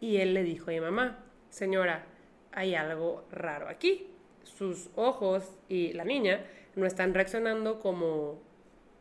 [0.00, 1.18] Y él le dijo a mi mamá,
[1.50, 2.04] señora,
[2.52, 4.06] hay algo raro aquí.
[4.58, 6.44] Sus ojos y la niña
[6.74, 8.40] no están reaccionando como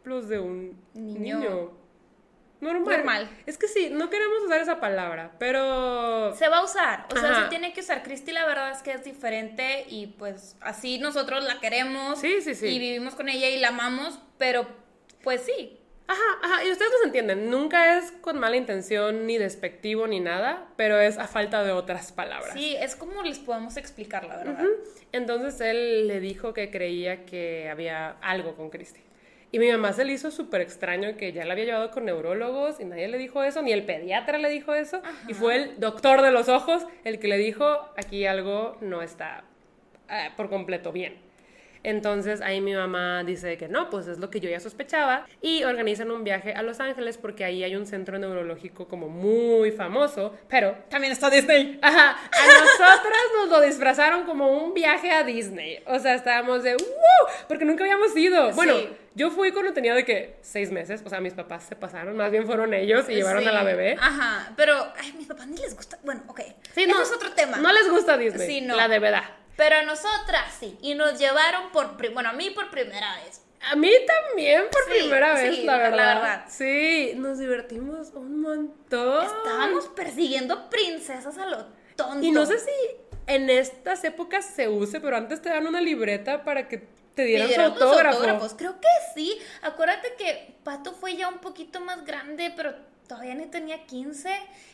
[0.03, 1.39] los de un Niño.
[1.39, 1.71] niño,
[2.61, 2.97] normal.
[2.97, 3.29] Normal.
[3.45, 6.33] Es que sí, no queremos usar esa palabra, pero...
[6.35, 7.07] Se va a usar.
[7.13, 8.03] O sea, se tiene que usar.
[8.03, 12.19] Cristi, la verdad es que es diferente y pues así nosotros la queremos.
[12.19, 12.67] Sí, sí, sí.
[12.67, 14.67] Y vivimos con ella y la amamos, pero
[15.23, 15.79] pues sí.
[16.07, 20.67] Ajá, ajá, y ustedes nos entienden, nunca es con mala intención, ni despectivo, ni nada,
[20.77, 22.53] pero es a falta de otras palabras.
[22.53, 24.65] Sí, es como les podemos explicar, la verdad.
[25.11, 29.01] Entonces él le dijo que creía que había algo con Cristi.
[29.51, 32.79] Y mi mamá se le hizo súper extraño que ya la había llevado con neurólogos
[32.79, 35.01] y nadie le dijo eso, ni el pediatra le dijo eso.
[35.27, 37.65] Y fue el doctor de los ojos el que le dijo,
[37.97, 39.45] aquí algo no está
[40.09, 41.26] eh, por completo bien.
[41.83, 45.63] Entonces ahí mi mamá dice que no, pues es lo que yo ya sospechaba y
[45.63, 50.35] organizan un viaje a Los Ángeles porque ahí hay un centro neurológico como muy famoso,
[50.49, 51.79] pero También está Disney.
[51.81, 55.79] Ajá, a nosotras nos lo disfrazaron como un viaje a Disney.
[55.85, 57.33] O sea, estábamos de ¡wow!
[57.47, 58.51] Porque nunca habíamos ido.
[58.53, 58.89] Bueno, Sí.
[59.15, 61.01] yo fui cuando tenía de que seis meses.
[61.05, 63.95] O sea, mis papás se pasaron, más bien fueron ellos y llevaron a la bebé.
[63.99, 65.97] Ajá, pero ay, mis papás ni les gusta.
[66.03, 66.41] Bueno, ok.
[66.73, 67.57] Sí, Eso no, es otro tema.
[67.57, 68.47] No les gusta Disney.
[68.47, 68.75] Sí, no.
[68.75, 69.23] La de verdad.
[69.57, 70.77] Pero a nosotras sí.
[70.81, 71.97] Y nos llevaron por.
[72.13, 73.41] Bueno, a mí por primera vez.
[73.69, 76.15] A mí también por Sí, primera vez, sí, la la verdad.
[76.21, 76.45] verdad.
[76.47, 79.25] Sí, nos divertimos un montón.
[79.25, 81.65] Estábamos persiguiendo princesas a lo
[81.95, 82.23] tonto.
[82.25, 82.71] Y no sé si
[83.25, 87.47] en estas épocas se use, pero antes te dan una libreta para que te dieran
[87.49, 88.17] sus autógrafo.
[88.17, 88.53] autógrafos.
[88.55, 89.39] Creo que sí.
[89.63, 92.75] Acuérdate que Pato fue ya un poquito más grande, pero
[93.07, 94.29] todavía ni tenía 15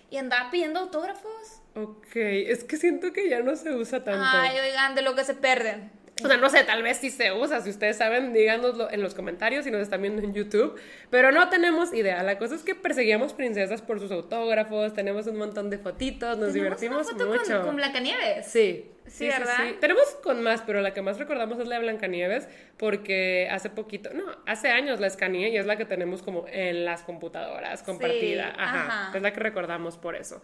[0.10, 1.62] y andaba pidiendo autógrafos.
[1.76, 4.24] Ok, es que siento que ya no se usa tanto.
[4.24, 5.92] Ay, oigan, de lo que se pierden.
[6.24, 7.62] O sea, no sé, tal vez sí se usa.
[7.62, 10.80] Si ustedes saben, díganoslo en los comentarios si nos están viendo en YouTube.
[11.10, 12.24] Pero no tenemos idea.
[12.24, 16.54] La cosa es que perseguíamos princesas por sus autógrafos, tenemos un montón de fotitos, nos
[16.54, 17.58] divertimos una foto mucho.
[17.58, 18.48] Con, con Blancanieves.
[18.48, 18.90] Sí.
[19.08, 19.58] Sí, ¿verdad?
[19.80, 24.10] Tenemos con más, pero la que más recordamos es la de Blancanieves, porque hace poquito,
[24.14, 28.54] no, hace años la escaneé y es la que tenemos como en las computadoras compartida.
[28.58, 29.18] Ajá, ajá.
[29.18, 30.42] Es la que recordamos por eso.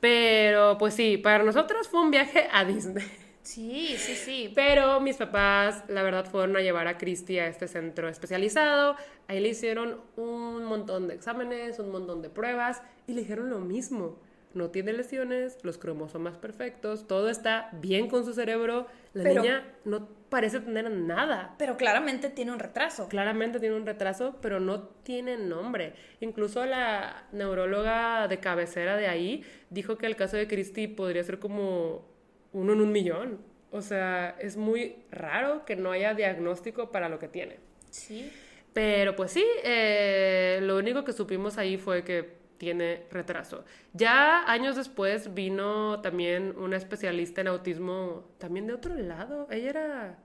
[0.00, 3.04] Pero pues sí, para nosotros fue un viaje a Disney.
[3.42, 4.52] Sí, sí, sí.
[4.54, 8.96] Pero mis papás, la verdad, fueron a llevar a Cristi a este centro especializado.
[9.28, 13.58] Ahí le hicieron un montón de exámenes, un montón de pruebas y le dijeron lo
[13.58, 14.18] mismo.
[14.54, 18.86] No tiene lesiones, los cromosomas perfectos, todo está bien con su cerebro.
[19.14, 21.54] La Pero- niña no parece tener nada.
[21.58, 23.08] Pero claramente tiene un retraso.
[23.08, 25.94] Claramente tiene un retraso, pero no tiene nombre.
[26.20, 31.38] Incluso la neuróloga de cabecera de ahí dijo que el caso de Christy podría ser
[31.38, 32.11] como
[32.52, 33.38] uno en un millón.
[33.70, 37.58] O sea, es muy raro que no haya diagnóstico para lo que tiene.
[37.90, 38.30] Sí.
[38.72, 43.64] Pero pues sí, eh, lo único que supimos ahí fue que tiene retraso.
[43.92, 49.48] Ya años después vino también una especialista en autismo, también de otro lado.
[49.50, 50.18] Ella era...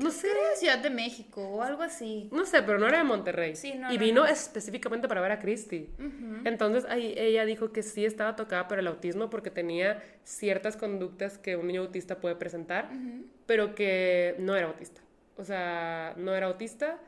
[0.00, 0.30] No sé.
[0.30, 2.28] Era de Ciudad de México o algo así.
[2.32, 3.54] No sé, pero no era de Monterrey.
[3.54, 4.26] Sí, no, y no, vino no.
[4.26, 5.90] específicamente para ver a Christy.
[6.44, 11.38] Entonces ahí ella dijo que sí estaba tocada por el autismo porque tenía ciertas conductas
[11.38, 12.90] que un niño autista puede presentar,
[13.46, 15.00] pero que no era autista.
[15.36, 16.98] O sea, no era autista.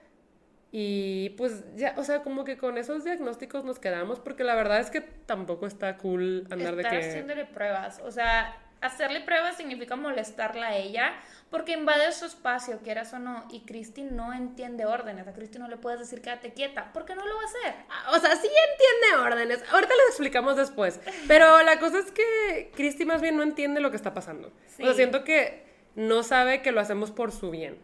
[0.75, 4.81] Y pues ya, o sea, como que con esos diagnósticos nos quedamos porque la verdad
[4.81, 7.09] es que tampoco está cool andar Estar de que...
[7.09, 8.01] haciéndole pruebas.
[8.03, 11.15] O sea, hacerle pruebas significa molestarla a ella
[11.51, 13.47] porque invade su espacio, quieras o no.
[13.51, 15.29] Y Cristi no entiende órdenes.
[15.29, 17.75] A Cristi no le puedes decir quédate quieta porque no lo va a hacer.
[18.15, 19.63] O sea, sí entiende órdenes.
[19.71, 21.01] Ahorita les explicamos después.
[21.29, 24.53] Pero la cosa es que Christy más bien no entiende lo que está pasando.
[24.67, 24.83] Sí.
[24.83, 27.79] O sea, siento que no sabe que lo hacemos por su bien.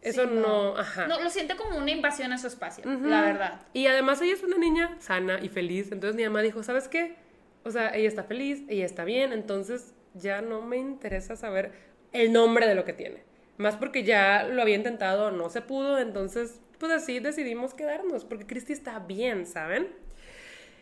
[0.00, 1.06] Eso Sí, no, ajá.
[1.06, 3.60] No, lo siente como una invasión a su espacio, la verdad.
[3.72, 5.92] Y además ella es una niña sana y feliz.
[5.92, 7.14] Entonces mi mamá dijo, ¿sabes qué?
[7.62, 11.72] O sea, ella está feliz, ella está bien, entonces ya no me interesa saber
[12.12, 13.22] el nombre de lo que tiene.
[13.58, 18.44] Más porque ya lo había intentado, no se pudo, entonces pues así decidimos quedarnos, porque
[18.44, 19.88] Cristi está bien, ¿saben?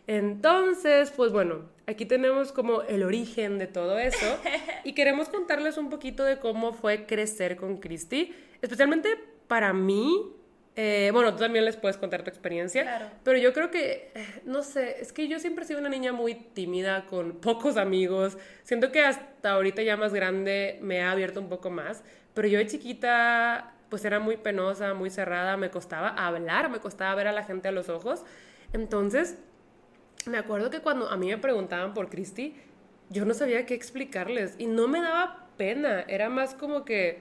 [0.07, 4.25] Entonces, pues bueno, aquí tenemos como el origen de todo eso
[4.83, 9.09] y queremos contarles un poquito de cómo fue crecer con Cristi, especialmente
[9.47, 10.33] para mí.
[10.75, 13.05] Eh, bueno, tú también les puedes contar tu experiencia, Claro.
[13.23, 14.11] pero yo creo que,
[14.45, 18.37] no sé, es que yo siempre he sido una niña muy tímida, con pocos amigos.
[18.63, 22.03] Siento que hasta ahorita ya más grande me ha abierto un poco más,
[22.33, 27.13] pero yo de chiquita pues era muy penosa, muy cerrada, me costaba hablar, me costaba
[27.15, 28.23] ver a la gente a los ojos.
[28.71, 29.37] Entonces,
[30.25, 32.55] me acuerdo que cuando a mí me preguntaban por Cristi,
[33.09, 37.19] yo no sabía qué explicarles y no me daba pena, era más como que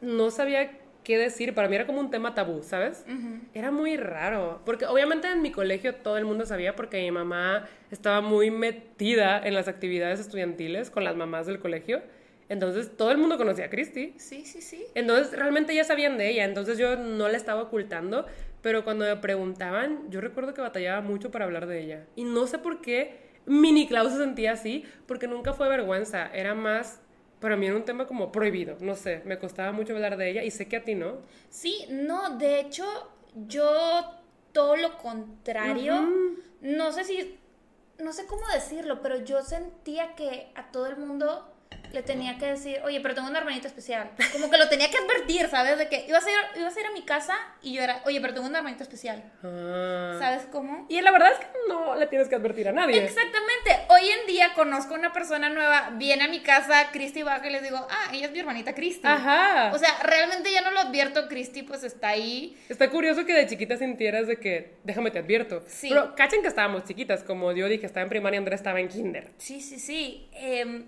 [0.00, 3.04] no sabía qué decir, para mí era como un tema tabú, ¿sabes?
[3.52, 7.68] Era muy raro, porque obviamente en mi colegio todo el mundo sabía porque mi mamá
[7.90, 12.02] estaba muy metida en las actividades estudiantiles con las mamás del colegio,
[12.48, 14.14] entonces todo el mundo conocía a Cristi.
[14.16, 14.84] Sí, sí, sí.
[14.94, 18.26] Entonces realmente ya sabían de ella, entonces yo no la estaba ocultando,
[18.62, 22.06] pero cuando me preguntaban, yo recuerdo que batallaba mucho para hablar de ella.
[22.16, 26.54] Y no sé por qué Mini Klaus se sentía así, porque nunca fue vergüenza, era
[26.54, 27.00] más,
[27.44, 30.42] para mí era un tema como prohibido, no sé, me costaba mucho hablar de ella
[30.42, 31.18] y sé que a ti no.
[31.50, 32.86] Sí, no, de hecho,
[33.34, 33.60] yo
[34.52, 36.08] todo lo contrario,
[36.62, 37.38] no sé si,
[37.98, 41.53] no sé cómo decirlo, pero yo sentía que a todo el mundo
[41.92, 44.10] le tenía que decir, oye, pero tengo una hermanita especial.
[44.32, 45.78] Como que lo tenía que advertir, ¿sabes?
[45.78, 48.20] De que ibas a ir, ibas a, ir a mi casa y yo era, oye,
[48.20, 49.22] pero tengo una hermanita especial.
[49.42, 50.16] Ah.
[50.18, 50.86] ¿Sabes cómo?
[50.88, 53.02] Y la verdad es que no le tienes que advertir a nadie.
[53.02, 53.86] Exactamente.
[53.88, 57.52] Hoy en día conozco a una persona nueva, viene a mi casa, Cristi baja y
[57.52, 59.06] les digo, ah, ella es mi hermanita Cristi.
[59.06, 59.72] Ajá.
[59.74, 62.56] O sea, realmente ya no lo advierto, Cristi pues está ahí.
[62.68, 65.62] Está curioso que de chiquita sintieras de que, déjame te advierto.
[65.66, 65.88] Sí.
[65.88, 69.30] Pero cachen que estábamos chiquitas, como yo dije, estaba en primaria, Andrés estaba en kinder.
[69.38, 70.28] Sí, sí, sí.
[70.32, 70.86] Em,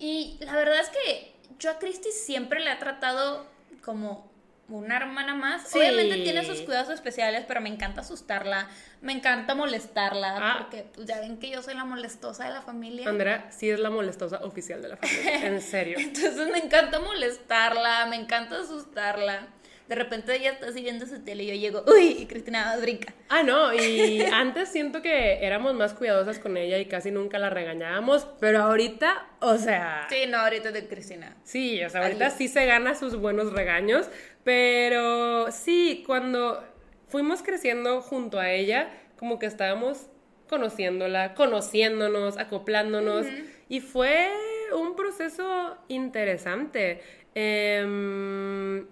[0.00, 3.46] y la verdad es que yo a Cristi siempre la he tratado
[3.84, 4.28] como
[4.68, 5.68] una hermana más.
[5.68, 5.78] Sí.
[5.78, 8.68] Obviamente tiene sus cuidados especiales, pero me encanta asustarla,
[9.02, 10.56] me encanta molestarla, Ah.
[10.60, 13.08] porque pues, ya ven que yo soy la molestosa de la familia.
[13.08, 15.98] Andrea sí es la molestosa oficial de la familia, en serio.
[16.00, 19.48] Entonces me encanta molestarla, me encanta asustarla.
[19.90, 23.12] De repente ella está así viendo su tele y yo llego, uy, y Cristina brinca.
[23.28, 27.50] Ah, no, y antes siento que éramos más cuidadosas con ella y casi nunca la
[27.50, 31.36] regañábamos, pero ahorita, o sea, Sí, no, ahorita de Cristina.
[31.42, 32.38] sí, o sea, ahorita Adiós.
[32.38, 34.08] sí se gana sus buenos regaños,
[34.44, 36.62] pero sí, cuando
[37.08, 40.06] fuimos creciendo junto a ella, como que estábamos
[40.48, 43.26] conociéndola, conociéndonos, acoplándonos,
[43.68, 44.28] y fue
[44.72, 47.02] un proceso interesante.
[47.34, 48.86] Em,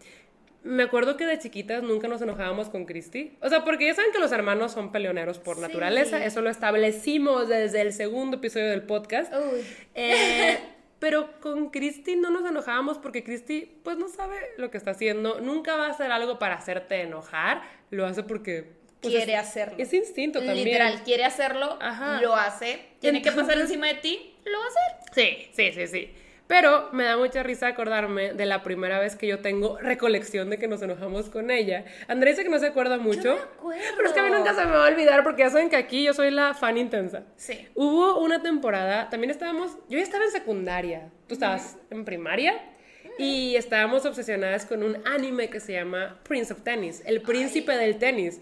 [0.65, 3.37] me acuerdo que de chiquitas nunca nos enojábamos con Cristi.
[3.41, 5.63] O sea, porque ya saben que los hermanos son peleoneros por Sí.
[5.63, 6.25] naturaleza.
[6.25, 9.33] Eso lo establecimos desde el segundo episodio del podcast.
[9.35, 9.61] Uy.
[9.95, 10.59] Eh,
[10.99, 15.41] pero con Cristi no nos enojábamos porque Cristi pues no sabe lo que está haciendo.
[15.41, 17.63] Nunca va a hacer algo para hacerte enojar.
[17.91, 18.73] Lo hace porque...
[19.01, 19.77] pues, quiere es- hacerlo.
[19.79, 20.65] Es instinto también.
[20.65, 22.21] Literal, quiere hacerlo, Ajá.
[22.21, 22.81] lo hace.
[22.99, 25.15] Tiene que pasar encima de ti, lo va a hacer.
[25.15, 26.13] Sí, sí, sí, sí.
[26.49, 30.59] Pero me da mucha risa acordarme de la primera vez que yo tengo recolección de
[30.59, 31.85] que nos enojamos con ella.
[32.09, 33.23] Andrea dice que no se acuerda mucho.
[33.23, 33.83] Yo me acuerdo.
[33.97, 35.77] Pero es que a mí nunca se me va a olvidar porque ya saben que
[35.77, 37.25] aquí yo soy la fan intensa.
[37.37, 37.69] Sí.
[37.75, 42.55] Hubo una temporada, también estábamos, yo ya estaba en secundaria, tú estabas en primaria.
[43.19, 47.99] Y estábamos obsesionadas con un anime que se llama Prince of Tennis, el príncipe del
[47.99, 48.41] tenis.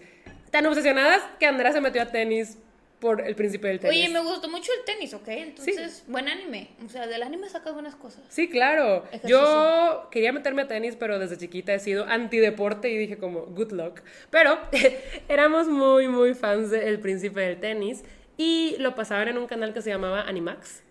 [0.51, 2.59] Tan obsesionadas que Andrea se metió a tenis
[2.99, 3.97] por el príncipe del tenis.
[3.97, 5.27] Oye, me gustó mucho el tenis, ¿ok?
[5.27, 6.69] Entonces, buen anime.
[6.85, 8.23] O sea, del anime sacas buenas cosas.
[8.29, 9.05] Sí, claro.
[9.07, 9.29] Ejercicio.
[9.29, 13.71] Yo quería meterme a tenis, pero desde chiquita he sido antideporte y dije como, good
[13.71, 14.01] luck.
[14.29, 14.57] Pero
[15.29, 18.03] éramos muy, muy fans del príncipe del tenis
[18.37, 20.83] y lo pasaban en un canal que se llamaba Animax.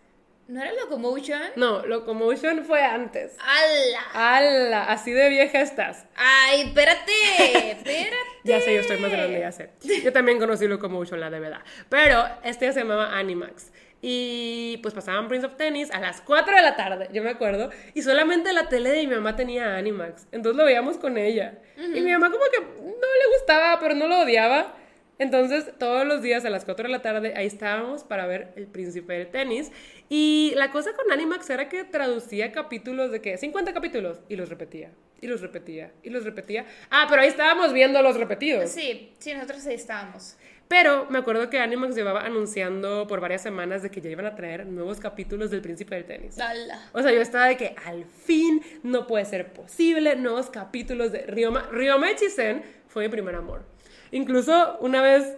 [0.48, 1.42] ¿No era Locomotion?
[1.56, 3.36] No, Locomotion fue antes.
[3.40, 4.36] ¡Hala!
[4.36, 4.84] ¡Hala!
[4.84, 6.06] Así de vieja estás.
[6.14, 7.70] ¡Ay, espérate!
[7.72, 8.16] ¡Espérate!
[8.44, 9.70] Ya sé, yo estoy más grande, ya sé.
[10.04, 11.62] Yo también conocí Locomotion, la de verdad.
[11.88, 13.72] Pero este se llamaba Animax.
[14.00, 17.70] Y pues pasaban Prince of Tennis a las 4 de la tarde, yo me acuerdo.
[17.94, 20.28] Y solamente la tele de mi mamá tenía Animax.
[20.30, 21.58] Entonces lo veíamos con ella.
[21.76, 24.76] Y mi mamá como que no le gustaba, pero no lo odiaba.
[25.18, 28.66] Entonces todos los días a las 4 de la tarde ahí estábamos para ver El
[28.66, 29.72] Príncipe del Tenis.
[30.08, 34.48] Y la cosa con Animax era que traducía capítulos de que 50 capítulos y los
[34.48, 34.90] repetía.
[35.20, 35.92] Y los repetía.
[36.02, 36.66] Y los repetía.
[36.90, 38.70] Ah, pero ahí estábamos viendo los repetidos.
[38.70, 40.36] Sí, sí, nosotros ahí estábamos.
[40.68, 44.34] Pero me acuerdo que Animax llevaba anunciando por varias semanas de que ya iban a
[44.34, 46.38] traer nuevos capítulos del Príncipe del Tenis.
[46.38, 46.90] ¡Hala!
[46.92, 51.20] O sea, yo estaba de que al fin no puede ser posible nuevos capítulos de
[51.22, 51.68] Ryoma.
[51.70, 53.75] Ryoma Echizen fue mi primer amor.
[54.10, 55.34] Incluso una vez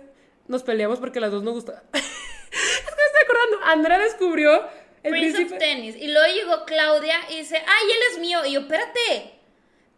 [0.47, 1.83] nos peleamos porque las dos nos gustaban.
[1.93, 3.59] es que me estoy acordando.
[3.65, 4.69] Andrea descubrió
[5.03, 5.55] el Prince príncipe.
[5.55, 5.97] of Tennis.
[5.97, 8.45] Y luego llegó Claudia y dice, ¡ay, él es mío!
[8.45, 9.35] Y yo, espérate,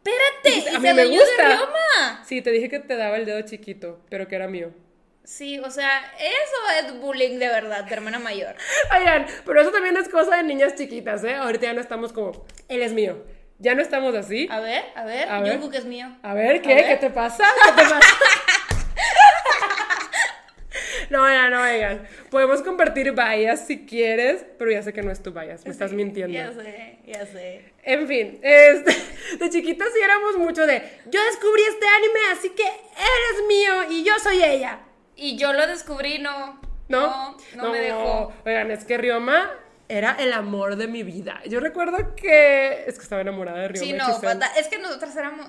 [0.04, 0.70] espérate.
[0.70, 1.48] A y mí se me de gusta.
[1.56, 2.24] Ryoma.
[2.26, 4.72] Sí, te dije que te daba el dedo chiquito, pero que era mío.
[5.22, 8.56] Sí, o sea, eso es bullying de verdad, de hermana mayor.
[8.98, 11.34] Oigan, pero eso también es cosa de niñas chiquitas, ¿eh?
[11.34, 13.22] Ahorita ya no estamos como, él es mío.
[13.58, 14.48] Ya no estamos así.
[14.50, 15.60] A ver, a ver, A ver.
[15.74, 16.16] Es mío.
[16.22, 16.72] A ver, ¿qué?
[16.72, 16.86] A ver.
[16.86, 17.44] ¿Qué te pasa?
[17.62, 18.00] ¿Qué te pasa?
[21.10, 22.06] No, ya no, oigan.
[22.30, 25.92] Podemos compartir vallas si quieres, pero ya sé que no es tu vallas, me estás
[25.92, 26.32] mintiendo.
[26.32, 27.72] Ya sé, ya sé.
[27.82, 28.96] En fin, este,
[29.38, 34.04] de chiquitas sí éramos mucho de, yo descubrí este anime, así que eres mío y
[34.04, 34.78] yo soy ella.
[35.16, 36.60] Y yo lo descubrí, no.
[36.88, 37.36] ¿No?
[37.54, 38.32] No, no, me dejó.
[38.46, 39.52] Oigan, es que Ryoma
[39.88, 41.42] era el amor de mi vida.
[41.46, 43.86] Yo recuerdo que, es que estaba enamorada de Ryoma.
[43.86, 44.08] Sí, no,
[44.56, 45.46] es que nosotras éramos...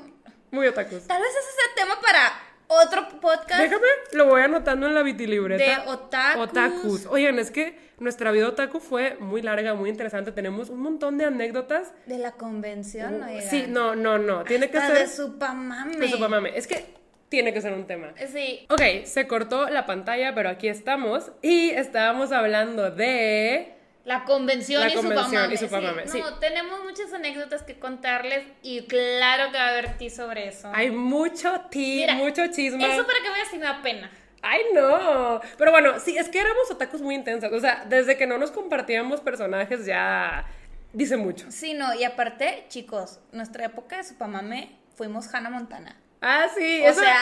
[0.50, 1.08] Muy otakus.
[1.08, 2.34] Tal vez ese es el tema para
[2.72, 5.64] otro podcast Déjame, lo voy anotando en la vitilibreta.
[5.64, 6.42] de otakus.
[6.42, 7.06] Otakus.
[7.08, 10.32] Oigan, es que nuestra vida otaku fue muy larga, muy interesante.
[10.32, 11.94] Tenemos un montón de anécdotas.
[12.06, 13.38] De la convención, oigan.
[13.46, 14.44] Uh, Sí, no, no, no.
[14.44, 14.98] Tiene que ser.
[14.98, 15.98] de Supamame.
[15.98, 16.58] de Supamame.
[16.58, 16.86] Es que
[17.30, 18.14] tiene que ser un tema.
[18.32, 18.66] Sí.
[18.70, 21.32] Ok, se cortó la pantalla, pero aquí estamos.
[21.42, 23.76] Y estábamos hablando de.
[24.04, 26.14] La convención, La y, convención y Supamame, Sí.
[26.14, 26.20] sí.
[26.22, 30.72] No, tenemos muchas anécdotas que contarles y claro que va a haber ti sobre eso.
[30.74, 32.84] Hay mucho tea, Mira, mucho chisme.
[32.96, 34.10] Eso para que veas si me da pena.
[34.42, 35.40] Ay, no.
[35.58, 37.52] Pero bueno, sí, es que éramos otakus muy intensas.
[37.54, 40.46] O sea, desde que no nos compartíamos personajes ya
[40.94, 41.52] dice mucho.
[41.52, 45.96] Sí, no, y aparte, chicos, nuestra época de Supamame fuimos Hannah Montana.
[46.22, 47.20] Ah, sí, O eso- sea,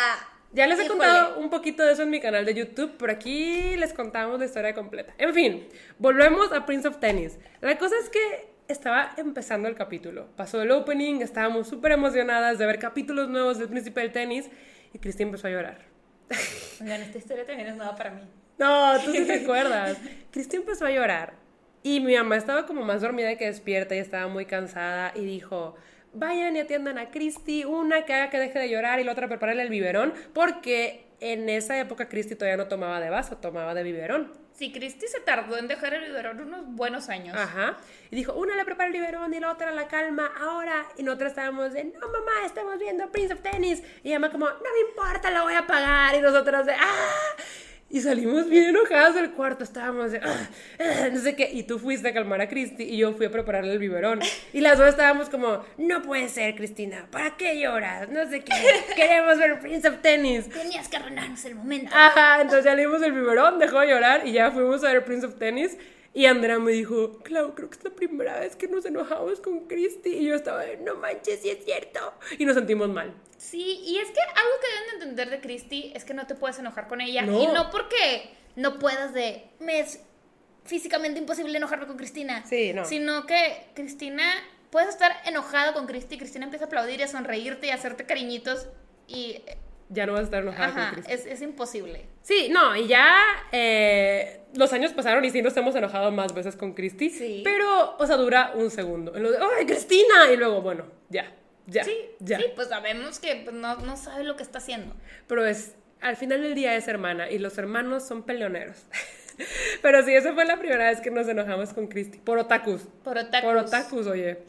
[0.51, 0.99] Ya les he híjole.
[0.99, 4.45] contado un poquito de eso en mi canal de YouTube, pero aquí les contamos la
[4.45, 5.13] historia completa.
[5.17, 5.67] En fin,
[5.99, 7.37] volvemos a Prince of Tennis.
[7.61, 10.27] La cosa es que estaba empezando el capítulo.
[10.35, 14.49] Pasó el opening, estábamos súper emocionadas de ver capítulos nuevos del Príncipe del Tenis
[14.93, 15.79] y Cristi empezó a llorar.
[16.81, 18.21] Oigan, esta historia también es nueva para mí.
[18.57, 19.97] No, tú sí te acuerdas.
[20.31, 21.33] Cristi empezó a llorar
[21.83, 25.75] y mi mamá estaba como más dormida que despierta y estaba muy cansada y dijo,
[26.13, 29.27] vayan y atiendan a Cristi, una que haga que deje de llorar y la otra
[29.27, 33.83] prepárale el biberón, porque en esa época Cristi todavía no tomaba de vaso, tomaba de
[33.83, 34.31] biberón.
[34.53, 37.37] Sí, Cristi se tardó en dejar el biberón unos buenos años.
[37.37, 37.77] Ajá.
[38.11, 40.85] Y dijo, una le prepara el biberón y la otra la calma ahora.
[40.97, 43.81] Y nosotros estábamos de, no mamá, estamos viendo Prince of Tennis.
[44.03, 46.13] Y mamá como, no me importa, lo voy a pagar.
[46.15, 47.35] Y nosotros de, ah.
[47.91, 50.49] Y salimos bien enojadas del cuarto, estábamos de, "Ah,
[50.79, 51.49] ah", no sé qué.
[51.51, 54.19] Y tú fuiste a calmar a Cristi y yo fui a prepararle el biberón.
[54.53, 58.09] Y las dos estábamos como, no puede ser, Cristina, ¿para qué lloras?
[58.09, 58.53] No sé qué,
[58.95, 60.47] queremos ver Prince of Tennis.
[60.49, 61.91] Tenías que arruinarnos el momento.
[61.93, 65.03] Ajá, entonces ya le dimos el biberón, dejó de llorar y ya fuimos a ver
[65.03, 65.75] Prince of Tennis.
[66.13, 69.67] Y Andrea me dijo, Clau, creo que es la primera vez que nos enojamos con
[69.67, 70.09] Christy.
[70.09, 72.13] Y yo estaba de, no manches, sí es cierto.
[72.37, 73.13] Y nos sentimos mal.
[73.39, 76.35] Sí, y es que algo que deben de entender de Christy es que no te
[76.35, 77.21] puedes enojar con ella.
[77.21, 77.41] No.
[77.41, 79.49] Y no porque no puedas de.
[79.59, 80.01] Me es
[80.65, 82.45] físicamente imposible enojarme con Cristina.
[82.45, 82.85] Sí, no.
[82.85, 84.23] Sino que Cristina.
[84.69, 87.75] Puedes estar enojado con Christy y Cristina empieza a aplaudir y a sonreírte y a
[87.75, 88.67] hacerte cariñitos.
[89.07, 89.41] Y
[89.89, 92.05] ya no vas a estar enojada con Ajá, es, es imposible.
[92.21, 93.17] Sí, no, y ya
[93.51, 97.09] eh, los años pasaron y sí nos hemos enojado más veces con Cristi.
[97.09, 97.41] Sí.
[97.43, 99.15] Pero, o sea, dura un segundo.
[99.15, 100.31] En lo de, ¡ay, Cristina!
[100.31, 101.33] Y luego, bueno, ya,
[101.69, 102.37] ya, Sí, ya.
[102.39, 104.95] sí, pues sabemos que pues, no, no sabe lo que está haciendo.
[105.27, 108.85] Pero es, al final del día es hermana y los hermanos son peleoneros.
[109.81, 112.17] Pero sí, esa fue la primera vez que nos enojamos con Cristi.
[112.17, 112.81] Por otakus.
[113.03, 113.47] Por otakus.
[113.47, 114.39] Por otakus, oye.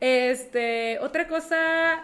[0.00, 2.02] Este, otra cosa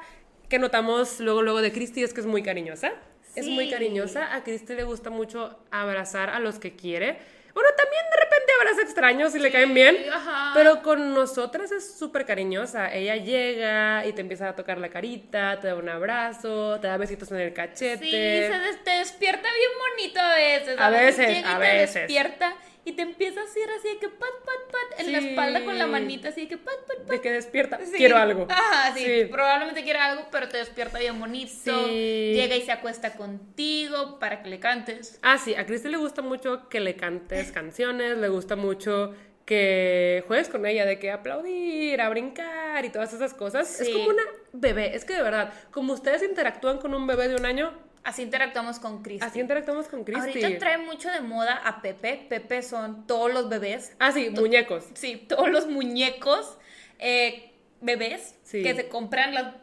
[0.48, 2.92] que notamos luego, luego de Cristi es que es muy cariñosa.
[3.37, 3.70] Es muy Sí.
[3.70, 4.35] cariñosa.
[4.35, 7.18] A Cristi le gusta mucho abrazar a los que quiere.
[7.55, 9.97] Bueno, también de repente abraza extraños si le caen bien.
[10.12, 10.51] ajá.
[10.55, 12.93] Pero con nosotras es súper cariñosa.
[12.93, 16.97] Ella llega y te empieza a tocar la carita, te da un abrazo, te da
[16.97, 18.05] besitos en el cachete.
[18.05, 20.79] Sí, se des- te despierta bien bonito a veces.
[20.81, 21.95] A veces, llega y a te veces.
[21.95, 25.64] despierta y te empieza a hacer así de que pat, pat, pat, en la espalda
[25.64, 27.09] con la manita, así de que pat, pat, pat.
[27.09, 27.79] De que despierta.
[27.85, 27.92] Sí.
[27.97, 28.47] Quiero algo.
[28.51, 29.25] Ajá, sí, Sí.
[29.31, 31.87] Probablemente quiera algo, pero te despierta bien bonito.
[31.87, 35.18] Llega y se acuesta contigo para que le cantes.
[35.23, 40.25] Ah, sí, a Cristi le gusta mucho que le cantes canciones, le gusta mucho que
[40.27, 43.81] juegues con ella, de que aplaudir, a brincar y todas esas cosas.
[43.81, 47.37] Es como una bebé, es que de verdad, como ustedes interactúan con un bebé de
[47.37, 47.73] un año,
[48.05, 49.27] Así interactuamos con Cristi.
[49.27, 50.21] así interactuamos con Cristi.
[50.45, 52.27] Ahorita trae mucho de moda a Pepe.
[52.29, 53.95] Pepe son todos los bebés.
[53.99, 54.85] Ah, sí, muñecos.
[54.95, 56.59] Sí, todos los muñecos
[56.99, 58.62] eh, bebés Sí.
[58.62, 59.55] que se compran las-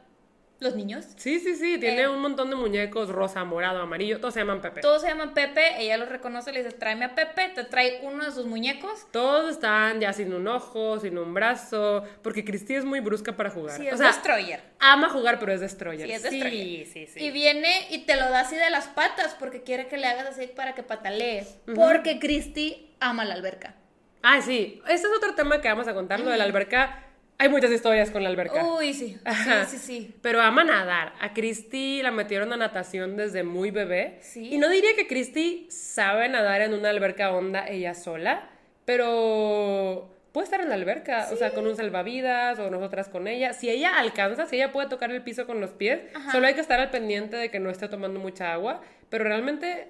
[0.61, 1.05] los niños.
[1.17, 2.07] Sí, sí, sí, tiene Eh.
[2.07, 4.79] un montón de muñecos rosa, morado, amarillo, todos se llaman Pepe.
[4.81, 8.23] Todos se llaman Pepe, ella los reconoce, le dice, tráeme a Pepe, te trae uno
[8.23, 9.07] de sus muñecos.
[9.11, 13.49] Todos están ya sin un ojo, sin un brazo, porque Cristi es muy brusca para
[13.49, 13.75] jugar.
[13.75, 14.61] Sí, es o sea, Destroyer.
[14.79, 16.07] ama jugar, pero es destroyer.
[16.07, 16.51] Sí, es Destroyer.
[16.51, 17.19] Sí, sí, sí.
[17.23, 20.27] Y viene y te lo da así de las patas porque quiere que le hagas
[20.27, 21.57] así para que patalees.
[21.73, 23.75] Porque Christy ama la alberca.
[24.21, 24.79] Ah, sí.
[24.87, 27.03] Este es otro tema que vamos a contar, lo de la alberca.
[27.41, 28.63] Hay muchas historias con la alberca.
[28.63, 29.17] Uy, sí.
[29.25, 29.65] Ajá.
[29.65, 30.15] Sí, sí, sí.
[30.21, 31.13] Pero ama nadar.
[31.19, 34.19] A Cristi la metieron a natación desde muy bebé.
[34.21, 34.53] Sí.
[34.53, 38.47] Y no diría que Cristi sabe nadar en una alberca honda ella sola,
[38.85, 43.53] pero puede estar en la alberca, o sea, con un salvavidas o nosotras con ella.
[43.53, 45.99] Si ella alcanza, si ella puede tocar el piso con los pies,
[46.31, 48.81] solo hay que estar al pendiente de que no esté tomando mucha agua.
[49.09, 49.87] Pero realmente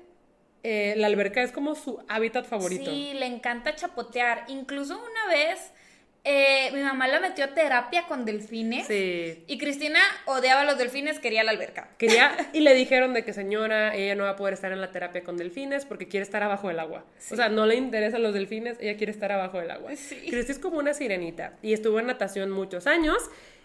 [0.64, 2.90] eh, la alberca es como su hábitat favorito.
[2.90, 4.46] Sí, le encanta chapotear.
[4.48, 5.74] Incluso una vez
[6.23, 8.86] eh, mi mamá la metió a terapia con delfines.
[8.86, 9.43] Sí.
[9.47, 11.89] Y Cristina odiaba a los delfines, quería la alberca.
[11.97, 14.91] Quería, y le dijeron de que señora, ella no va a poder estar en la
[14.91, 17.05] terapia con delfines porque quiere estar abajo del agua.
[17.31, 19.95] O sea, no le interesan los delfines, ella quiere estar abajo del agua.
[19.95, 20.15] Sí.
[20.29, 23.17] Cristi es como una sirenita y estuvo en natación muchos años.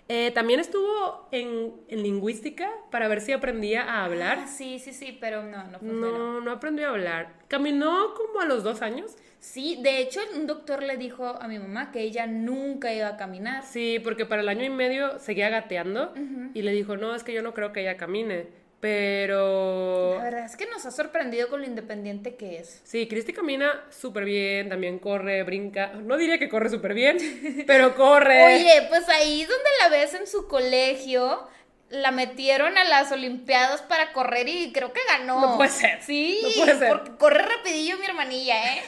[0.09, 4.39] Eh, también estuvo en, en lingüística para ver si aprendía a hablar.
[4.43, 6.19] Ah, sí, sí, sí, pero no, no funcionó.
[6.19, 7.35] No, no aprendió a hablar.
[7.49, 9.17] Caminó como a los dos años.
[9.41, 13.17] Sí, de hecho, un doctor le dijo a mi mamá que ella nunca iba a
[13.17, 13.65] caminar.
[13.65, 16.15] Sí, porque para el año y medio seguía gateando
[16.55, 18.47] y le dijo, no, es que yo no creo que ella camine.
[18.87, 22.81] Pero La verdad es que nos ha sorprendido con lo independiente que es.
[22.85, 25.89] Sí, Cristi camina súper bien, también corre, brinca.
[25.89, 27.19] No diría que corre súper bien,
[27.67, 28.45] pero corre.
[28.57, 31.49] Oye, pues ahí donde la ves en su colegio,
[31.91, 35.41] la metieron a las Olimpiadas para correr y creo que ganó.
[35.41, 36.01] No puede ser.
[36.03, 37.01] Sí, No puede ser.
[37.19, 38.83] corre rapidillo mi hermanilla, ¿eh?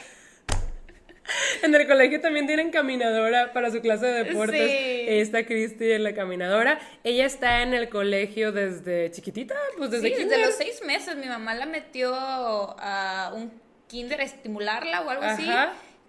[1.63, 4.71] En el colegio también tienen caminadora para su clase de deportes.
[4.71, 5.05] Sí.
[5.07, 6.79] Está Cristi en la caminadora.
[7.03, 10.29] Ella está en el colegio desde chiquitita, pues desde sí, kinder.
[10.37, 13.51] desde los seis meses mi mamá la metió a un
[13.87, 15.47] kinder a estimularla o algo así.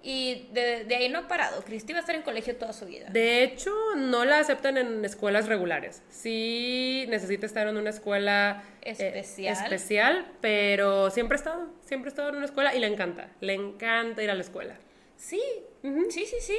[0.02, 1.62] Y de, de ahí no ha parado.
[1.62, 3.08] Cristi va a estar en colegio toda su vida.
[3.10, 6.02] De hecho, no la aceptan en escuelas regulares.
[6.08, 9.52] Sí necesita estar en una escuela eh, Especial.
[9.62, 13.52] especial, pero siempre ha estado, siempre ha estado en una escuela y le encanta, le
[13.52, 14.74] encanta ir a la escuela.
[15.20, 15.42] Sí,
[15.82, 16.58] sí, sí, sí.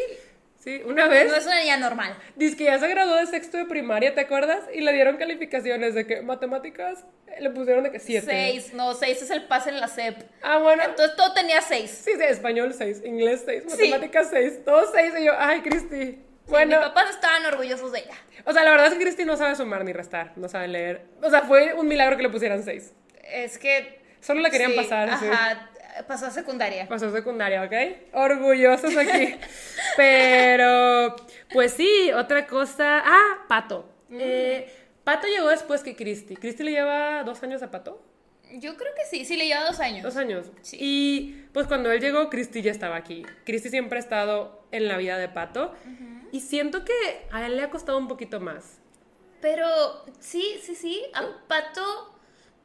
[0.60, 2.16] Sí, una vez No es una niña normal.
[2.36, 4.60] Dice que ya se graduó de sexto de primaria, ¿te acuerdas?
[4.72, 8.28] Y le dieron calificaciones de que matemáticas eh, le pusieron de que siete.
[8.28, 10.22] Seis, no, seis es el pase en la SEP.
[10.44, 10.84] Ah, bueno.
[10.84, 11.90] Entonces todo tenía seis.
[11.90, 13.72] Sí, sí, español seis, inglés seis, Sí.
[13.90, 15.12] matemáticas seis, todos seis.
[15.20, 16.20] Y yo, ay, Cristi.
[16.46, 18.14] Bueno, Mis papás estaban orgullosos de ella.
[18.46, 21.02] o sea, la verdad es que Cristi no sabe sumar ni restar, no sabe leer.
[21.24, 22.94] O sea, fue un milagro que le pusieran seis.
[23.24, 24.00] Es que.
[24.20, 25.10] Solo la querían sí, pasar.
[25.10, 25.71] Ajá,
[26.08, 26.88] pasó a secundaria.
[26.88, 28.14] Pasó secundaria, ¿ok?
[28.14, 29.36] Orgullosos aquí.
[29.98, 31.16] Pero,
[31.52, 33.02] pues sí, otra cosa.
[33.06, 33.90] Ah, Pato.
[34.10, 34.18] Mm.
[34.20, 34.74] Eh,
[35.04, 36.36] Pato llegó después que Cristi.
[36.36, 38.02] ¿Cristi le lleva dos años a Pato?
[38.54, 40.04] Yo creo que sí, sí le lleva dos años.
[40.04, 40.52] Dos años.
[40.62, 40.78] Sí.
[40.80, 43.24] Y pues cuando él llegó, Cristi ya estaba aquí.
[43.46, 45.74] Cristi siempre ha estado en la vida de Pato.
[46.32, 48.80] Y siento que a él le ha costado un poquito más.
[49.42, 49.68] Pero
[50.20, 51.04] sí, sí, sí.
[51.14, 52.14] A Pato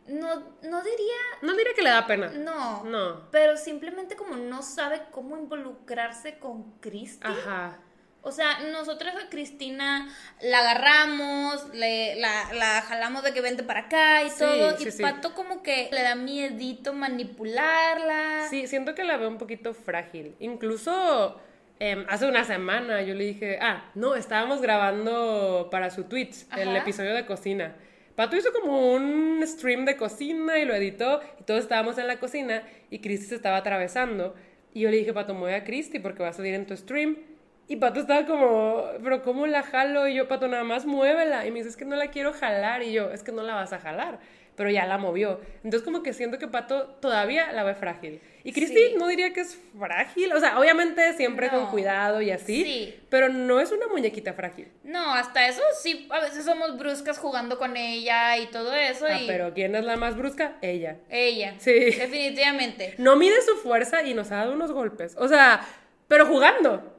[0.09, 1.23] no, no diría.
[1.43, 2.29] No diría que le da pena.
[2.29, 2.85] No.
[2.85, 3.31] No.
[3.31, 7.27] Pero simplemente como no sabe cómo involucrarse con Cristi.
[7.27, 7.79] Ajá.
[8.23, 10.09] O sea, nosotros a Cristina
[10.41, 14.77] la agarramos, le, la, la jalamos de que vente para acá y Sí, todo.
[14.77, 15.01] sí, y sí.
[15.03, 18.49] Pato como que le da miedito manipularla.
[18.51, 20.35] Sí, siento que la veo un poquito frágil.
[20.41, 21.41] Incluso
[21.79, 26.75] em, hace una semana yo le dije, ah, no, estábamos grabando para su Twitch el
[26.77, 27.77] episodio de cocina.
[28.17, 32.19] Pato hizo como un stream de cocina y lo editó y todos estábamos en la
[32.19, 34.35] cocina y Cristi se estaba atravesando.
[34.73, 37.19] Y yo le dije, Pato, mueve a Cristi porque va a salir en tu stream.
[37.69, 40.09] Y Pato estaba como, pero ¿cómo la jalo?
[40.09, 41.47] Y yo, Pato, nada más muévela.
[41.47, 42.83] Y me dice, es que no la quiero jalar.
[42.83, 44.19] Y yo, es que no la vas a jalar.
[44.57, 45.41] Pero ya la movió.
[45.65, 48.21] Entonces como que siento que Pato todavía la ve frágil.
[48.43, 48.95] Y Cristi Sí.
[48.97, 50.33] no diría que es frágil.
[50.33, 52.65] O sea, obviamente siempre con cuidado y así.
[52.65, 53.01] Sí.
[53.11, 54.69] Pero no es una muñequita frágil.
[54.85, 59.05] No, hasta eso sí, a veces somos bruscas jugando con ella y todo eso.
[59.07, 60.57] Ah, y pero ¿quién es la más brusca?
[60.63, 60.97] Ella.
[61.11, 61.55] ella.
[61.59, 61.75] Sí.
[61.75, 62.95] Definitivamente.
[62.99, 65.15] No mide su fuerza y nos ha dado unos golpes.
[65.19, 65.61] O sea,
[66.09, 66.96] pero jugando.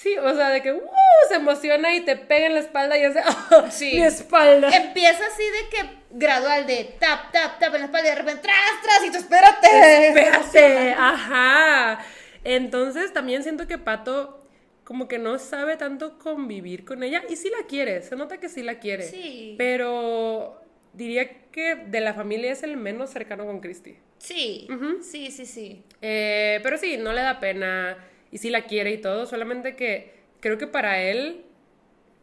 [0.00, 0.80] Sí, o sea, de que ¡uh!
[1.28, 3.20] se emociona y te pega en la espalda y hace
[3.50, 3.64] ¡oh!
[3.70, 3.94] Sí.
[3.96, 4.70] mi espalda.
[4.70, 8.42] Empieza así de que gradual de tap, tap, tap en la espalda y de repente
[8.42, 10.08] tras, tras y tú espérate.
[10.08, 11.98] Espérate, ajá.
[12.44, 14.46] Entonces también siento que Pato
[14.84, 18.48] como que no sabe tanto convivir con ella y sí la quiere, se nota que
[18.48, 19.02] sí la quiere.
[19.02, 19.56] Sí.
[19.58, 23.96] Pero diría que de la familia es el menos cercano con Christy.
[24.18, 24.68] Sí,
[25.02, 25.82] sí, sí, sí.
[26.00, 27.98] Eh, pero sí, no le da pena
[28.30, 31.44] y sí la quiere y todo, solamente que creo que para él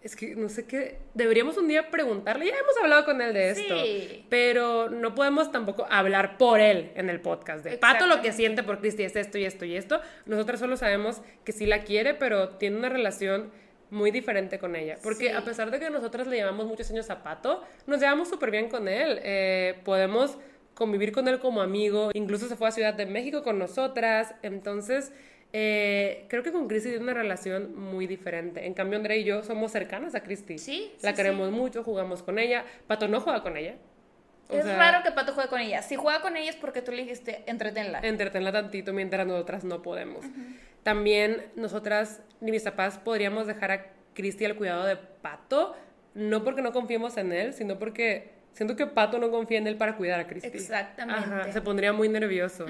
[0.03, 3.49] es que no sé qué, deberíamos un día preguntarle, ya hemos hablado con él de
[3.49, 4.23] esto, Sí.
[4.29, 8.61] pero no podemos tampoco hablar por él en el podcast de Pato lo que siente
[8.61, 9.99] por Cristi es esto y esto y esto.
[10.27, 13.49] Nosotras solo sabemos que sí la quiere, pero tiene una relación
[13.89, 15.33] muy diferente con ella, porque Sí.
[15.35, 18.69] a pesar de que nosotras le llevamos muchos años a Pato, nos llevamos súper bien
[18.69, 20.37] con él, Eh, podemos
[20.75, 25.11] convivir con él como amigo, incluso se fue a Ciudad de México con nosotras, entonces
[25.53, 28.65] eh, creo que con Cristi tiene una relación muy diferente.
[28.65, 30.57] En cambio, Andrea y yo somos cercanas a Cristi.
[30.57, 32.65] Sí, La sí, queremos mucho, jugamos con ella.
[32.87, 33.75] Pato no juega con ella.
[34.49, 35.81] O es sea, raro que Pato juegue con ella.
[35.81, 37.99] Si juega con ella es porque tú le dijiste entretenla.
[38.03, 40.25] Entretenla tantito mientras nosotras no podemos.
[40.83, 45.75] También nosotras, ni mis papás, podríamos dejar a Cristi al cuidado de Pato,
[46.13, 49.77] no porque no confiemos en él, sino porque siento que Pato no confía en él
[49.77, 50.49] para cuidar a Cristi.
[50.49, 51.23] Exactamente.
[51.23, 52.65] Ajá, se pondría muy nervioso.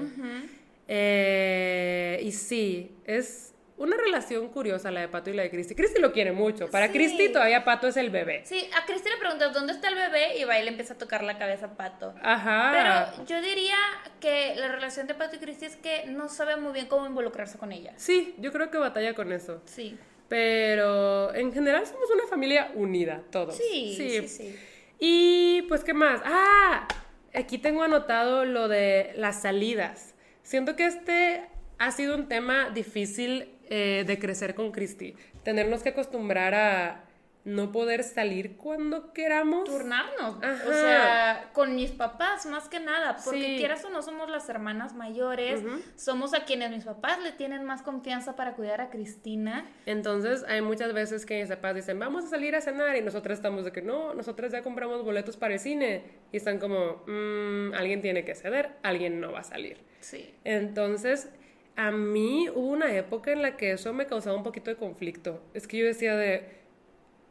[0.88, 5.74] Eh, y sí, es una relación curiosa la de Pato y la de Cristi.
[5.74, 6.68] Cristi lo quiere mucho.
[6.70, 6.92] Para Sí.
[6.94, 8.40] Cristi todavía Pato es el bebé.
[8.44, 10.98] Sí, a Cristi le preguntas dónde está el bebé y va y le empieza a
[10.98, 12.14] tocar la cabeza a Pato.
[12.22, 12.72] Ajá.
[13.16, 13.76] Pero yo diría
[14.20, 17.58] que la relación de Pato y Cristi es que no sabe muy bien cómo involucrarse
[17.58, 17.92] con ella.
[17.96, 19.60] Sí, yo creo que batalla con eso.
[19.66, 19.98] Sí.
[20.28, 23.56] Pero en general somos una familia unida, todos.
[23.56, 24.56] Sí, sí, sí.
[24.98, 26.20] Y pues, ¿qué más?
[26.24, 26.88] Ah,
[27.34, 30.14] aquí tengo anotado lo de las salidas.
[30.46, 31.42] Siento que este
[31.76, 35.16] ha sido un tema difícil eh, de crecer con Cristi.
[35.42, 37.04] Tenernos que acostumbrar a
[37.46, 39.64] no poder salir cuando queramos.
[39.64, 40.42] Turnarnos.
[40.42, 40.64] Ajá.
[40.68, 43.16] O sea, con mis papás más que nada.
[43.24, 43.56] Porque Sí.
[43.56, 45.62] quieras o no somos las hermanas mayores.
[45.94, 49.64] Somos a quienes mis papás le tienen más confianza para cuidar a Cristina.
[49.86, 53.38] Entonces, hay muchas veces que mis papás dicen, vamos a salir a cenar, y nosotras
[53.38, 56.02] estamos de que no, nosotras ya compramos boletos para el cine.
[56.32, 59.78] Y están como, "Mm, alguien tiene que ceder, alguien no va a salir.
[60.00, 60.34] Sí.
[60.42, 61.28] Entonces,
[61.76, 65.40] a mí hubo una época en la que eso me causaba un poquito de conflicto.
[65.54, 66.65] Es que yo decía de,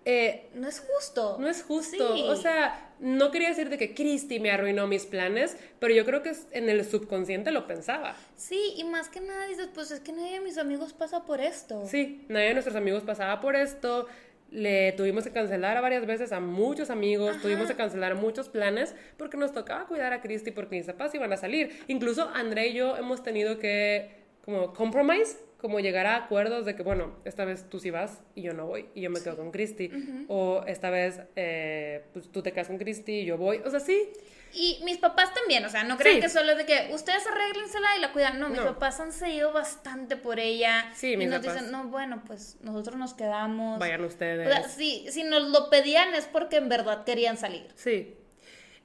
[0.06, 1.38] eh, No es justo.
[1.40, 2.16] no es justo.
[2.16, 2.24] Sí.
[2.28, 6.22] O sea, no quería decir de que Christy me arruinó mis planes, pero yo creo
[6.22, 8.16] que en el subconsciente lo pensaba.
[8.36, 11.42] Sí, y más que nada dices, pues es que nadie de mis amigos pasa por
[11.42, 11.84] esto.
[11.88, 14.08] Sí, nadie de nuestros amigos pasaba por esto.
[14.52, 18.96] Le tuvimos que cancelar a varias veces a muchos amigos, tuvimos que cancelar muchos planes
[19.18, 21.84] porque nos tocaba cuidar a Cristi porque mis papás iban a salir.
[21.88, 26.84] Incluso André y yo hemos tenido que como compromise, como llegar a acuerdos de que,
[26.84, 29.52] bueno, esta vez tú sí vas y yo no voy y yo me quedo con
[29.52, 29.90] Cristi.
[30.28, 33.58] O esta vez eh, pues, tú te quedas con Cristi y yo voy.
[33.66, 34.10] O sea, sí.
[34.54, 36.22] Y mis papás también, o sea, no crean Sí.
[36.22, 38.40] que solo es de que ustedes arréglensela y la cuidan.
[38.40, 38.66] No, mis No.
[38.68, 40.92] papás han seguido bastante por ella.
[40.96, 41.56] Sí, y mis nos papás.
[41.56, 43.80] dicen, no, bueno, pues nosotros nos quedamos.
[43.80, 44.48] Vayan ustedes.
[44.48, 47.68] O sea, si, si nos lo pedían es porque en verdad querían salir.
[47.76, 48.16] Sí.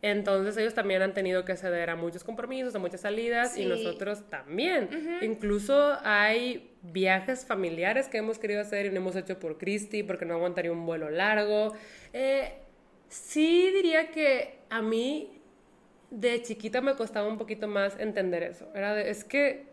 [0.03, 4.29] Entonces ellos también han tenido que ceder a muchos compromisos, a muchas salidas y nosotros
[4.31, 4.89] también.
[5.21, 10.25] Incluso hay viajes familiares que hemos querido hacer y no hemos hecho por Christy porque
[10.25, 11.75] no aguantaría un vuelo largo.
[12.15, 12.55] Eh,
[13.09, 15.39] sí diría que a mí
[16.11, 18.69] de chiquita me costaba un poquito más entender eso.
[18.75, 19.67] Era de- es que,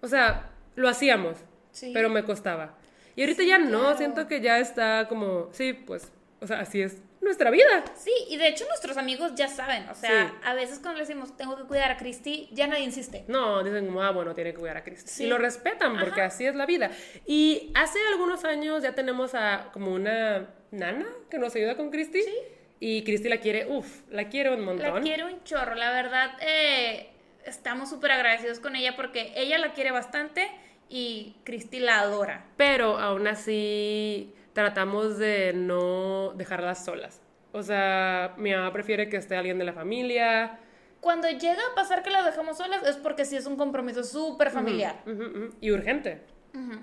[0.00, 1.38] o sea, lo hacíamos,
[1.70, 1.92] Sí.
[1.94, 2.76] pero me costaba.
[3.14, 3.96] Y ahorita ya no, claro.
[3.96, 6.10] siento que ya está como, sí, pues,
[6.40, 7.84] o sea, así es nuestra vida.
[7.96, 11.36] Sí, y de hecho nuestros amigos ya saben, o sea, a veces cuando le decimos
[11.36, 13.24] tengo que cuidar a Cristi, ya nadie insiste.
[13.28, 15.24] No, dicen como, ah, bueno, tiene que cuidar a Cristi.
[15.24, 16.90] Y lo respetan porque así es la vida.
[17.26, 22.22] Y hace algunos años ya tenemos a como una nana que nos ayuda con Cristi.
[22.22, 22.34] Sí.
[22.80, 24.94] Y Cristi la quiere, uff, la quiero un montón.
[24.94, 27.10] La quiero un chorro, la verdad, eh,
[27.44, 30.50] estamos súper agradecidos con ella porque ella la quiere bastante
[30.88, 32.44] y Cristi la adora.
[32.56, 37.20] Pero aún así tratamos de no dejarlas solas.
[37.52, 40.58] O sea, mi mamá prefiere que esté alguien de la familia.
[41.00, 44.50] Cuando llega a pasar que las dejamos solas es porque sí es un compromiso súper
[44.50, 45.02] familiar.
[45.60, 46.22] Y urgente.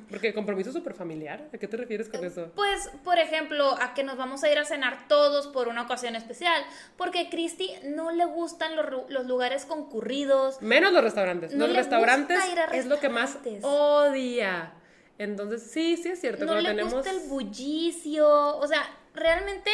[0.10, 1.48] Porque compromiso súper familiar.
[1.54, 2.52] ¿A qué te refieres con eso?
[2.56, 6.16] Pues, por ejemplo, a que nos vamos a ir a cenar todos por una ocasión
[6.16, 6.64] especial.
[6.98, 10.62] Porque a Cristi no le gustan los, lugares concurridos.
[10.62, 11.54] Menos los restaurantes.
[11.54, 12.40] los restaurantes
[12.74, 14.74] es lo que más odia.
[15.20, 16.46] Entonces, sí, sí es cierto.
[16.46, 18.58] No le gusta el bullicio.
[18.58, 19.70] O sea, realmente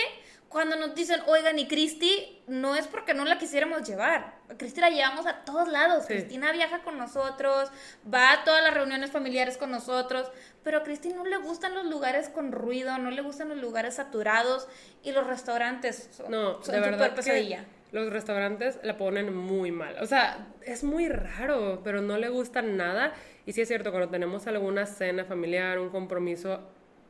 [0.56, 4.36] cuando nos dicen, oigan, y Cristi, no es porque no la quisiéramos llevar.
[4.50, 6.06] A Cristi la llevamos a todos lados.
[6.06, 7.70] Cristina viaja con nosotros,
[8.12, 10.32] va a todas las reuniones familiares con nosotros,
[10.64, 13.96] pero a Cristi no le gustan los lugares con ruido, no le gustan los lugares
[13.96, 14.68] saturados
[15.04, 17.66] y los restaurantes son, no, de verdad pesadilla.
[17.92, 19.96] Los restaurantes la ponen muy mal.
[20.02, 23.14] O sea, es muy raro, pero no le gustan nada.
[23.46, 26.62] Y sí es cierto, cuando tenemos alguna cena familiar, un compromiso,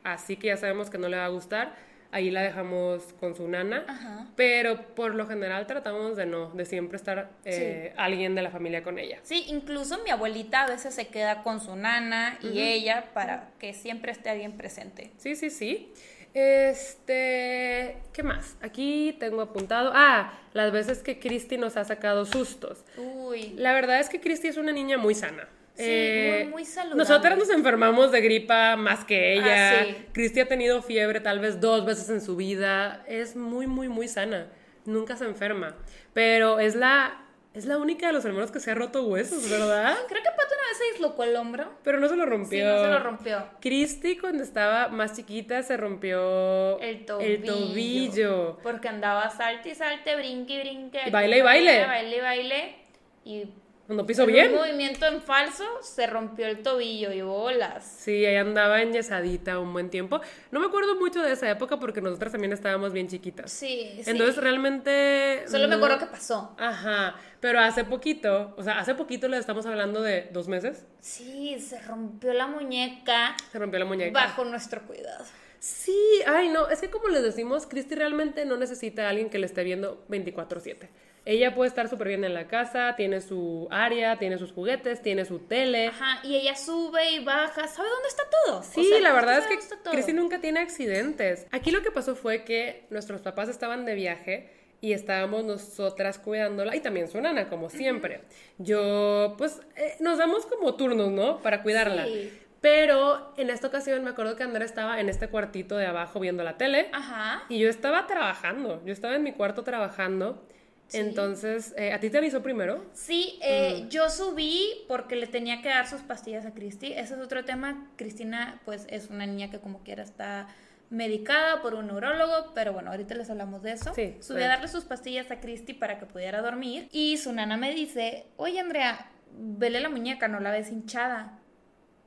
[0.04, 1.74] así que ya sabemos que no le va a gustar
[2.16, 6.96] ahí la dejamos con su nana, pero por lo general tratamos de no, de siempre
[6.96, 9.18] estar eh, alguien de la familia con ella.
[9.22, 13.74] Sí, incluso mi abuelita a veces se queda con su nana y ella para que
[13.74, 15.10] siempre esté alguien presente.
[15.18, 15.92] Sí, sí, sí.
[16.38, 18.58] Este, ¿qué más?
[18.60, 22.84] Aquí tengo apuntado, ah, las veces que Cristi nos ha sacado sustos.
[22.98, 23.54] Uy.
[23.56, 25.48] La verdad es que Cristi es una niña muy sana.
[25.76, 26.98] Sí, eh, muy, saludable.
[26.98, 29.80] Nosotras nos enfermamos de gripa más que ella.
[29.80, 33.02] Ah, Cristi ha tenido fiebre tal vez dos veces en su vida.
[33.08, 34.48] Es muy, muy, muy sana.
[34.84, 35.74] Nunca se enferma.
[36.12, 37.18] Pero es la,
[37.56, 39.96] es la única de los hermanos que se ha roto huesos, ¿verdad?
[40.08, 41.72] Creo que Pato una vez se dislocó el hombro.
[41.82, 42.58] Pero no se lo rompió.
[42.58, 43.46] Sí, no se lo rompió.
[43.62, 47.28] Cristi cuando estaba más chiquita se rompió el tobillo.
[47.30, 48.58] El tobillo.
[48.62, 51.10] Porque andaba salte y salte, brinque y brinque.
[51.10, 51.86] Baile y baile.
[51.86, 52.76] Baile y baile.
[53.24, 53.44] Y
[53.86, 54.52] cuando piso bien.
[54.52, 57.84] Un movimiento en falso, se rompió el tobillo y bolas.
[57.98, 60.20] Sí, ahí andaba enyesadita un buen tiempo.
[60.50, 63.50] No me acuerdo mucho de esa época porque nosotras también estábamos bien chiquitas.
[63.50, 64.10] Sí, sí.
[64.10, 65.44] Entonces realmente.
[65.48, 66.54] Solo me acuerdo que pasó.
[66.58, 67.14] Ajá.
[67.40, 70.84] Pero hace poquito, o sea, hace poquito le estamos hablando de dos meses.
[71.00, 73.36] Sí, se rompió la muñeca.
[73.52, 74.12] Se rompió la muñeca.
[74.12, 75.24] Bajo nuestro cuidado.
[75.58, 79.38] Sí, ay, no, es que como les decimos, Cristi realmente no necesita a alguien que
[79.38, 80.88] le esté viendo 24/7.
[81.26, 85.24] Ella puede estar súper bien en la casa, tiene su área, tiene sus juguetes, tiene
[85.24, 85.88] su tele.
[85.88, 88.62] Ajá, y ella sube y baja, ¿sabe dónde está todo?
[88.62, 91.48] Sí, la verdad es que Cristi nunca tiene accidentes.
[91.50, 94.50] Aquí lo que pasó fue que nuestros papás estaban de viaje
[94.80, 98.20] y estábamos nosotras cuidándola y también su nana, como siempre.
[98.58, 101.42] Yo, pues, eh, nos damos como turnos, ¿no?
[101.42, 102.04] Para cuidarla.
[102.04, 102.32] Sí.
[102.60, 106.44] Pero en esta ocasión me acuerdo que Andrea estaba en este cuartito de abajo viendo
[106.44, 106.88] la tele.
[106.92, 107.44] Ajá.
[107.48, 108.80] Y yo estaba trabajando.
[108.84, 110.46] Yo estaba en mi cuarto trabajando.
[110.92, 112.84] Entonces, eh, ¿a ti te avisó primero?
[112.92, 116.92] Sí, eh, yo subí porque le tenía que dar sus pastillas a Cristi.
[116.92, 117.90] Ese es otro tema.
[117.96, 120.48] Cristina, pues, es una niña que como quiera está
[120.90, 123.92] medicada por un neurólogo, pero bueno, ahorita les hablamos de eso.
[123.94, 127.56] Sí, Subí a darle sus pastillas a Cristi para que pudiera dormir y su nana
[127.56, 131.40] me dice, oye Andrea, vele la muñeca, no la ves hinchada.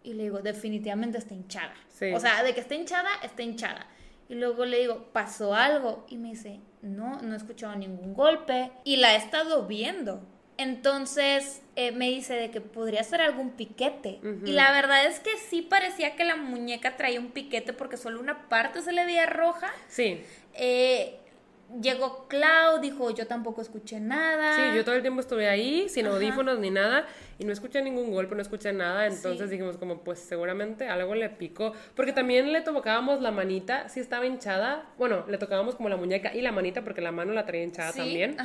[0.02, 1.74] Y le digo, definitivamente está hinchada.
[2.14, 3.86] O sea, de que está hinchada, está hinchada.
[4.30, 6.06] Y luego le digo, ¿pasó algo?
[6.08, 8.72] Y me dice, no, no he escuchado ningún golpe.
[8.84, 10.22] Y la he estado viendo.
[10.58, 14.20] Entonces eh, me dice de que podría ser algún piquete.
[14.46, 18.20] Y la verdad es que sí parecía que la muñeca traía un piquete porque solo
[18.20, 19.72] una parte se le veía roja.
[19.88, 20.22] Sí.
[20.54, 21.18] Eh,
[21.82, 24.56] llegó Clau, dijo, yo tampoco escuché nada.
[24.56, 27.06] Sí, yo todo el tiempo estuve ahí, sin audífonos ni nada,
[27.38, 31.30] y no escuché ningún golpe, no escuché nada, entonces dijimos como, pues seguramente algo le
[31.30, 35.98] picó, porque también le tocábamos la manita, sí estaba hinchada, bueno, le tocábamos como la
[35.98, 38.38] muñeca y la manita, porque la mano la traía hinchada también,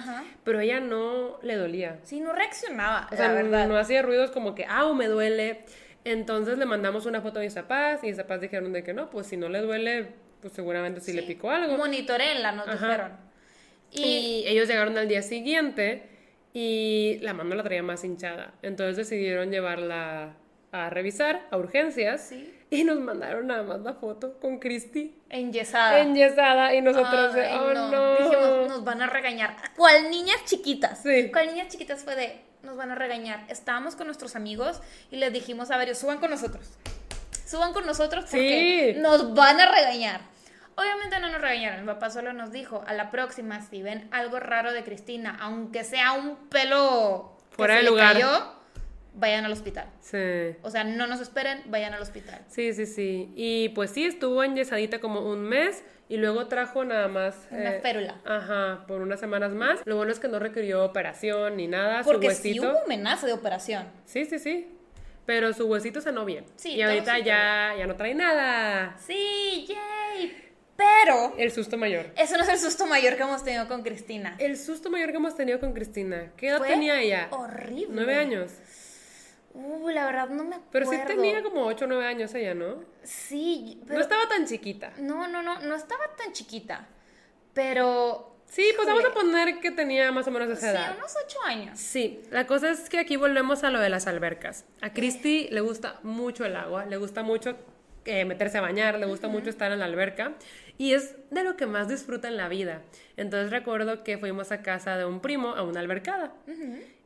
[0.45, 1.99] pero ella no le dolía.
[2.03, 3.69] Sí, no reaccionaba, o sea, verdad.
[3.69, 5.65] No, hacía ruidos como que, ah, me duele.
[6.05, 9.09] Entonces le mandamos una foto a mis papás y mis papás dijeron de que no,
[9.09, 10.13] pues si no le duele,
[10.45, 11.79] pues seguramente sí, le picó algo.
[11.79, 13.13] Monitorela, nos dijeron.
[13.91, 14.45] Y...
[14.47, 16.03] ellos llegaron al día siguiente
[16.53, 18.53] y la mano la traía más hinchada.
[18.61, 20.35] Entonces decidieron llevarla
[20.71, 22.31] a revisar a urgencias.
[22.69, 25.17] Y nos mandaron nada más la foto con Cristi.
[25.31, 26.01] Enyesada.
[26.01, 26.75] Enyesada.
[26.75, 28.17] Y nosotros, oh no.
[28.17, 29.57] Dijimos, nos van a regañar.
[29.75, 31.03] ¿Cuál niñas chiquitas?
[31.03, 31.31] Sí.
[31.33, 33.47] ¿Cuál niñas chiquitas fue de, nos van a regañar?
[33.49, 36.69] Estábamos con nuestros amigos y les dijimos, a ver, suban con nosotros.
[37.47, 40.34] Suban con nosotros porque nos van a regañar
[40.77, 44.41] Obviamente no nos regañaron, mi papá solo nos dijo, a la próxima, si ven algo
[44.41, 48.13] raro de Cristina, aunque sea un pelo que Fuera se de le lugar.
[48.15, 48.55] cayó,
[49.15, 49.87] vayan al hospital.
[50.01, 50.57] Sí.
[50.63, 52.41] O sea, no nos esperen, vayan al hospital.
[52.49, 53.33] Sí, sí, sí.
[53.37, 57.37] Y pues sí, estuvo enyesadita como un mes y luego trajo nada más...
[57.51, 58.21] Una eh, férula.
[58.25, 59.81] Ajá, por unas semanas más.
[59.85, 62.03] Lo bueno es que no requirió operación ni nada.
[62.03, 63.87] Porque su sí hubo amenaza de operación.
[64.05, 64.69] Sí, sí, sí.
[65.27, 66.45] Pero su huesito sanó bien.
[66.57, 68.97] Sí, y ahorita ya, ya no trae nada.
[68.99, 70.41] Sí, yay.
[70.77, 72.07] Pero El susto mayor.
[72.17, 74.35] eso no es el susto mayor que hemos tenido con Cristina.
[74.39, 76.33] El susto mayor que hemos tenido con Cristina.
[76.37, 77.29] ¿Qué edad Fue tenía ella?
[77.31, 77.87] horrible.
[77.91, 78.51] Nueve años.
[79.53, 80.71] Uh, la verdad no me acuerdo.
[80.73, 82.83] Pero sí tenía como ocho o nueve años ella, ¿no?
[83.05, 83.99] Sí, pero...
[83.99, 84.93] No estaba tan chiquita.
[84.99, 86.89] No, no, no, no estaba tan chiquita.
[87.53, 88.31] Pero...
[88.47, 90.95] Sí, pues vamos a poner que tenía más o menos esa Sí, edad.
[90.97, 91.79] unos ocho años.
[91.79, 94.65] Sí, la cosa es que aquí volvemos a lo de las albercas.
[94.81, 97.57] A Christy le gusta mucho el agua, le gusta mucho
[98.05, 100.35] eh, meterse a bañar, le gusta mucho estar en la alberca
[100.79, 102.83] y es de lo que más disfruta en la vida.
[103.17, 106.33] Entonces recuerdo que fuimos a casa de un primo a una albercada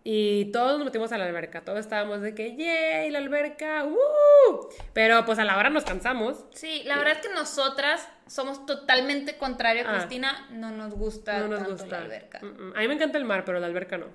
[0.05, 3.11] y todos nos metimos a la alberca, todos estábamos de que ¡yay!
[3.11, 3.85] la alberca!
[3.85, 4.69] ¡woo!
[4.95, 6.45] Pero pues a la hora nos cansamos.
[6.55, 9.95] Sí, la verdad es que nosotras somos totalmente contrario a Ah.
[9.99, 10.47] Cristina.
[10.51, 11.99] No nos gusta No nos tanto gusta.
[11.99, 12.41] la alberca.
[12.41, 12.73] Mm.
[12.77, 14.07] A mí me encanta el mar, pero la alberca no.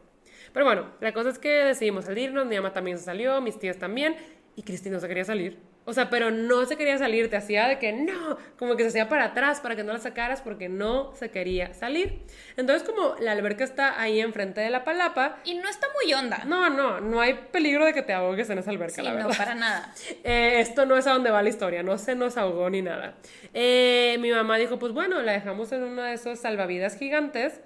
[0.52, 3.78] Pero bueno, la cosa es que decidimos salirnos, mi mamá también se salió, mis tías
[3.78, 4.16] también,
[4.56, 5.60] y Cristina no se quería salir.
[5.86, 8.90] O sea, pero no se quería salir, te hacía de que no, como que se
[8.90, 12.22] hacía para atrás para que no la sacaras porque no se quería salir.
[12.56, 16.44] Entonces, como la alberca está ahí enfrente de la palapa, Y no está muy honda.
[16.46, 19.28] no, no, no hay peligro de que te ahogues en esa alberca, sí, la no,
[19.28, 19.38] verdad.
[19.38, 19.94] para nada.
[20.24, 23.16] Eh, esto no es a donde va la historia, no se nos ahogó ni nada.
[23.54, 27.60] Eh, mi mamá dijo, pues bueno, la dejamos en uno de esos salvavidas gigantes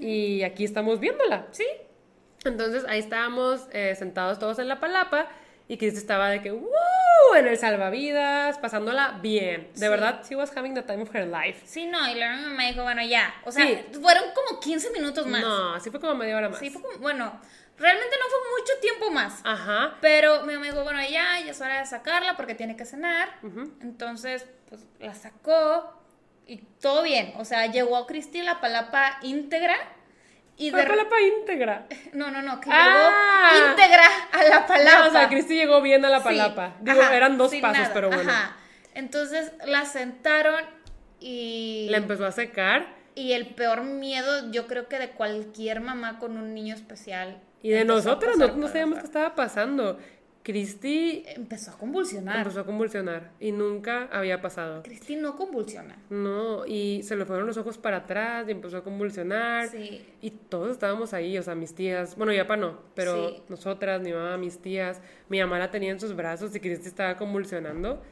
[0.00, 1.64] y aquí estamos viéndola, ¿sí?
[2.44, 5.28] Entonces ahí estábamos eh, sentados todos en la palapa
[5.72, 6.68] y Cristi estaba de que, ¡Woo!
[7.36, 9.68] En el salvavidas, pasándola bien.
[9.74, 9.88] De Sí.
[9.88, 11.62] verdad, she was having the time of her life.
[11.64, 13.32] Sí, no, y luego mi mamá dijo, bueno, ya.
[13.44, 13.78] O sea, Sí.
[14.02, 15.40] fueron como 15 minutos más.
[15.42, 16.58] No, así fue como media hora más.
[16.58, 17.40] Sí, fue como, bueno,
[17.78, 19.40] realmente no fue mucho tiempo más.
[19.44, 19.96] Ajá.
[20.00, 23.28] Pero mi mamá dijo, bueno, ya, ya es hora de sacarla porque tiene que cenar.
[23.80, 25.94] Entonces, pues la sacó
[26.46, 27.32] y todo bien.
[27.36, 29.76] O sea, llegó a Cristi la palapa íntegra
[30.60, 30.84] y de...
[30.86, 31.86] palapa íntegra.
[32.12, 33.50] No, no, no, que Ah.
[33.52, 34.98] llegó íntegra a la palapa.
[35.00, 36.74] No, o sea, Cristi llegó bien a la Sí, palapa.
[36.80, 38.30] Digo, ajá, eran dos pasos, nada, pero bueno.
[38.30, 38.56] Ajá.
[38.94, 40.64] Entonces la sentaron
[41.20, 41.86] y...
[41.90, 42.86] La empezó a secar.
[43.14, 47.40] Y el peor miedo, yo creo que de cualquier mamá con un niño especial.
[47.62, 49.98] Y de nosotras, no, no sabíamos qué estaba pasando.
[50.42, 52.38] Cristi Empezó a convulsionar.
[52.38, 54.82] empezó a convulsionar y nunca había pasado.
[54.82, 55.98] Cristi no convulsiona.
[56.08, 59.68] No, y se le fueron los ojos para atrás y empezó a convulsionar.
[59.68, 60.02] Sí.
[60.22, 63.42] Y todos estábamos ahí, o sea, mis tías, bueno, ya pa no, pero Sí.
[63.50, 67.16] nosotras, mi mamá, mis tías, mi mamá la tenía en sus brazos y Cristi estaba
[67.16, 68.02] convulsionando.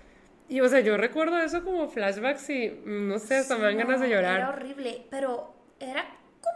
[0.51, 3.79] Y, o sea, yo recuerdo eso como flashbacks y, mm, no sé, hasta me dan
[3.79, 4.55] ganas de No, Era llorar.
[4.55, 6.05] horrible, pero era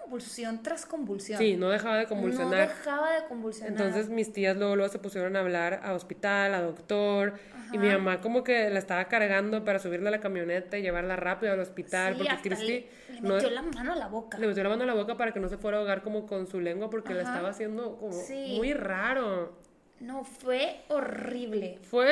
[0.03, 1.39] convulsión tras convulsión.
[1.39, 2.69] Sí, no dejaba de No convulsionar.
[2.69, 3.73] dejaba de convulsionar.
[3.73, 7.35] Entonces mis tías luego, luego se pusieron a hablar a hospital, a doctor,
[7.73, 11.17] y mi mamá como que la estaba cargando para subirla a la camioneta y llevarla
[11.17, 14.09] rápido al hospital, Sí, porque hasta Cristi le, le no- metió la mano a la
[14.09, 14.39] boca.
[14.39, 16.27] le metió la mano a la boca para que no se fuera a ahogar como
[16.27, 18.55] con su lengua, porque la estaba haciendo como Sí.
[18.59, 19.61] muy raro.
[20.01, 21.79] No, fue horrible.
[21.83, 22.09] Fue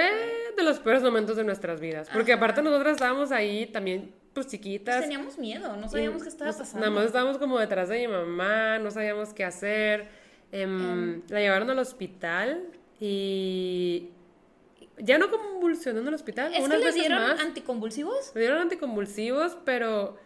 [0.56, 5.00] de los peores momentos de nuestras vidas, porque aparte nosotras estábamos ahí también, pues chiquitas.
[5.02, 6.80] Teníamos miedo, no sabíamos qué estaba pasando.
[6.80, 10.08] Nada más estábamos como detrás de mi mamá, no sabíamos qué hacer.
[10.52, 12.64] Em, La llevaron al hospital
[13.00, 14.08] y
[14.98, 16.52] ya no convulsionó en el hospital.
[16.52, 17.40] es que unas le veces dieron más.
[17.40, 18.32] anticonvulsivos.
[18.34, 20.16] Le dieron anticonvulsivos, pero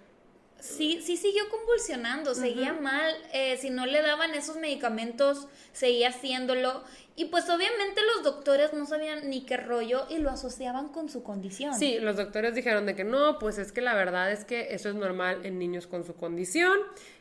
[0.58, 3.14] Sí, sí siguió convulsionando, seguía mal.
[3.34, 6.82] eh, si no le daban esos medicamentos, seguía haciéndolo.
[7.16, 11.22] Y pues obviamente los doctores no sabían ni qué rollo y lo asociaban con su
[11.22, 11.74] condición.
[11.74, 14.88] sí, los doctores dijeron de que no, pues es que la verdad es que eso
[14.88, 16.76] es normal en niños con su condición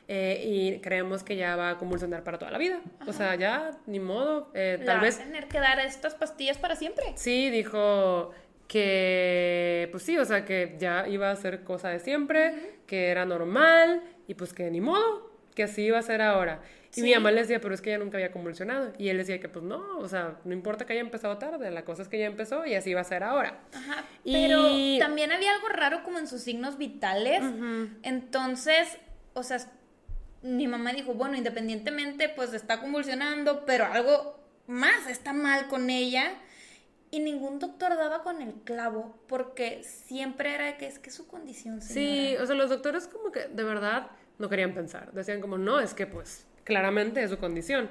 [0.08, 2.82] eh, y creemos que ya va a convulsionar para toda la vida.
[3.08, 4.50] O sea, ya, ni modo.
[4.56, 7.06] eh, tal va vez a tener que dar estas pastillas para siempre.
[7.16, 8.32] Sí, dijo
[8.68, 13.26] que, pues sí, o sea, que ya iba a ser cosa de siempre, que era
[13.26, 16.62] normal y pues que ni modo, que así iba a ser ahora.
[16.96, 17.14] Y mi Sí.
[17.16, 18.94] mamá le decía, pero es que ella nunca había convulsionado.
[19.00, 21.84] Y él decía que pues no, o sea, no importa que haya empezado tarde, la
[21.86, 23.60] cosa es que ya empezó y así va a ser ahora.
[23.74, 24.64] Ajá, Y- pero
[25.00, 27.42] también había algo raro como en sus signos vitales.
[28.04, 28.98] Entonces,
[29.34, 29.58] o sea,
[30.42, 36.34] mi mamá dijo, bueno, independientemente, pues está convulsionando, pero algo más está mal con ella.
[37.12, 41.80] Y ningún doctor daba con el clavo, porque siempre era que es que su condición,
[41.82, 42.44] Sí, señora.
[42.44, 44.08] o sea, los doctores como que de verdad
[44.40, 45.12] no querían pensar.
[45.14, 47.90] Decían como, no, es que pues claramente es su condición.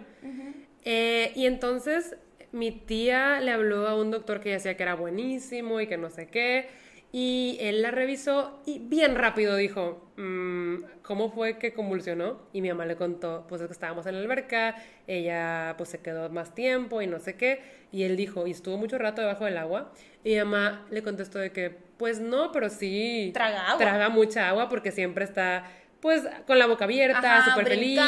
[0.84, 2.16] Eh, y entonces
[2.52, 6.10] mi tía le habló a un doctor que decía que era buenísimo y que no
[6.10, 6.68] sé qué.
[7.14, 12.40] Y él la revisó y bien rápido dijo, mm, ¿cómo fue que convulsionó?
[12.54, 16.00] Y mi mamá le contó, pues es que estábamos en la alberca, ella pues se
[16.00, 17.60] quedó más tiempo y no sé qué.
[17.92, 19.92] Y él dijo, y estuvo mucho rato debajo del agua.
[20.24, 21.68] Y mi mamá le contestó de que,
[21.98, 23.30] pues no, pero sí...
[23.34, 23.78] Traga agua.
[23.78, 25.70] Traga mucha agua porque siempre está
[26.02, 27.98] pues con la boca abierta, súper feliz,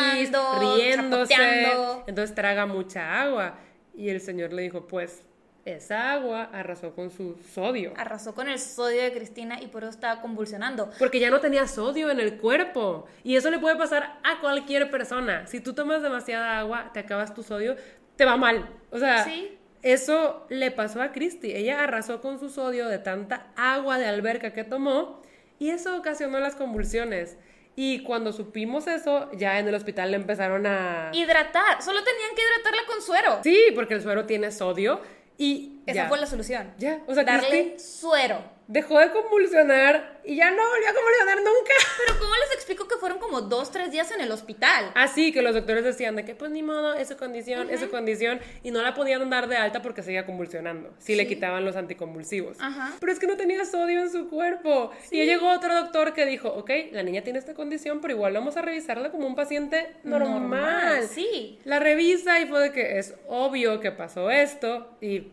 [0.61, 1.33] riéndose.
[1.35, 2.05] chapoteando.
[2.07, 3.55] Entonces traga mucha agua.
[3.97, 5.23] Y el señor le dijo, pues
[5.65, 7.95] esa agua arrasó con su sodio.
[7.97, 10.91] Arrasó con el sodio de Cristina y por eso estaba convulsionando.
[10.99, 13.07] Porque ya no tenía sodio en el cuerpo.
[13.23, 15.47] Y eso le puede pasar a cualquier persona.
[15.47, 17.77] Si tú tomas demasiada agua, te acabas tu sodio,
[18.17, 18.69] te va mal.
[18.91, 19.57] O sea, Sí.
[19.83, 21.53] eso le pasó a Christy.
[21.53, 25.23] Ella arrasó con su sodio de tanta agua de alberca que tomó
[25.61, 27.39] y eso ocasionó las convulsiones.
[27.77, 31.11] Y cuando supimos eso, ya en el hospital le empezaron a...
[31.13, 31.83] Hidratar.
[31.83, 33.41] Solo tenían que hidratarla con suero.
[33.43, 35.01] Sí, porque el suero tiene sodio
[35.37, 35.81] y...
[35.87, 36.09] Esa ya.
[36.09, 36.73] fue la solución.
[36.79, 38.54] Ya, o sea, Darle Christy suero.
[38.67, 41.73] Dejó de convulsionar y ya no volvió a convulsionar nunca.
[42.07, 44.91] Pero ¿cómo les explico que fueron como dos, tres días en el hospital?
[44.95, 47.91] Así que los doctores decían de que pues ni modo, es su condición, es su
[47.91, 51.29] condición y no la podían dar de alta porque seguía convulsionando, si le Sí.
[51.31, 52.57] quitaban los anticonvulsivos.
[52.61, 52.93] Ajá.
[53.01, 54.91] Pero es que no tenía sodio en su cuerpo.
[55.11, 58.57] Y llegó otro doctor que dijo, ok, la niña tiene esta condición, pero igual vamos
[58.57, 61.07] a revisarla como un paciente normal.
[61.09, 61.59] Sí.
[61.65, 65.29] La revisa y fue de que es obvio que pasó esto y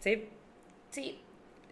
[0.00, 0.28] sí,
[0.90, 1.20] Sí.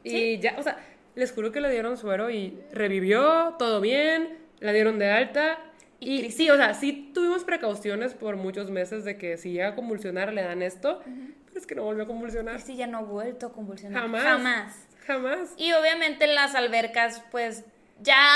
[0.06, 0.78] Y ya, o sea,
[1.14, 5.58] les juro que le dieron suero y revivió, todo bien, la dieron de alta.
[5.98, 9.74] Y sí, o sea, sí tuvimos precauciones por muchos meses de que si llega a
[9.74, 11.00] convulsionar le dan esto,
[11.46, 12.60] pero es que no volvió a convulsionar.
[12.60, 14.02] Sí, ya no ha vuelto a convulsionar.
[14.02, 14.22] Jamás.
[14.22, 14.88] Jamás.
[15.06, 15.54] Jamás.
[15.56, 17.64] Y obviamente en las albercas, pues
[18.00, 18.28] ya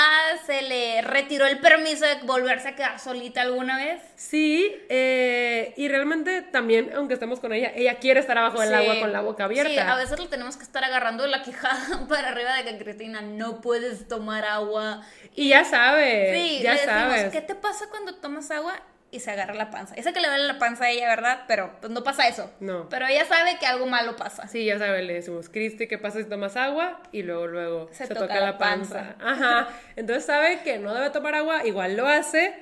[0.45, 4.01] se le retiró el permiso de volverse a quedar solita alguna vez.
[4.15, 8.75] Sí, eh, y realmente también, aunque estemos con ella, ella quiere estar abajo del Sí.
[8.75, 9.71] agua con la boca abierta.
[9.71, 13.21] Sí, a veces le tenemos que estar agarrando la quijada para arriba de que Cristina
[13.21, 15.01] no puedes tomar agua.
[15.35, 17.31] Y ya sabe, Sí, ya le decimos, sabes.
[17.31, 18.73] ¿qué te pasa cuando tomas agua?
[19.13, 19.93] Y se agarra la panza.
[19.95, 21.43] Esa que le duele la panza a ella, ¿verdad?
[21.47, 22.49] Pero pues no pasa eso.
[22.61, 22.87] No.
[22.89, 24.47] Pero ella sabe que algo malo pasa.
[24.47, 27.03] Sí, ya sabes, le decimos, Cristi, ¿qué pasa si tomas agua?
[27.11, 29.17] Y luego, luego Se se, toca toca, la panza.
[29.17, 29.17] panza.
[29.19, 29.69] Ajá.
[29.97, 32.53] Entonces sabe que no debe tomar agua, igual lo hace,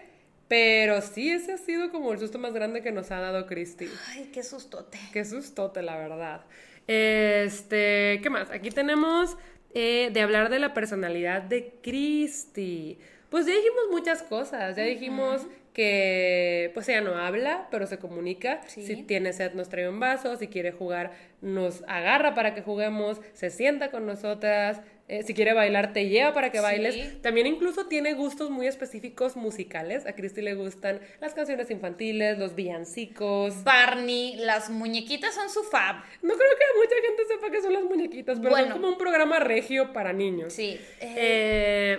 [0.47, 3.87] pero sí, ese ha sido como el susto más grande que nos ha dado Cristi.
[4.07, 4.97] Ay, qué sustote.
[5.13, 6.41] Qué sustote, la verdad.
[6.87, 8.49] Este, ¿qué más?
[8.49, 9.37] Aquí tenemos
[9.75, 12.97] eh, de hablar de la personalidad de Christy.
[13.29, 15.45] Pues ya dijimos muchas cosas, ya dijimos
[15.79, 18.61] que pues ella no habla, pero se comunica.
[18.67, 18.83] Sí.
[18.83, 21.11] Si tiene sed nos trae un vaso, si quiere jugar
[21.41, 26.33] nos agarra para que juguemos, se sienta con nosotras, eh, si quiere bailar te lleva
[26.33, 26.63] para que Sí.
[26.63, 27.21] bailes.
[27.21, 30.05] También incluso tiene gustos muy específicos musicales.
[30.05, 33.63] A Christy le gustan las canciones infantiles, los villancicos.
[33.63, 35.95] Barney, las muñequitas son su fab.
[36.21, 38.67] No creo que mucha gente sepa qué son las muñequitas, pero Bueno.
[38.67, 40.51] es como un programa regio para niños.
[40.53, 40.77] Sí.
[40.99, 41.15] eh,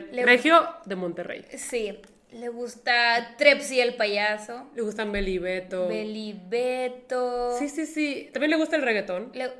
[0.03, 1.45] Eh, le- regio de Monterrey.
[1.57, 1.99] sí.
[2.33, 4.71] Le gusta Trepsi el payaso.
[4.75, 5.89] Le gustan Beli y Beto.
[5.89, 7.59] Belibeto.
[7.59, 8.31] Sí, sí, sí.
[8.33, 9.31] También le gusta el reggaetón.
[9.35, 9.51] Le-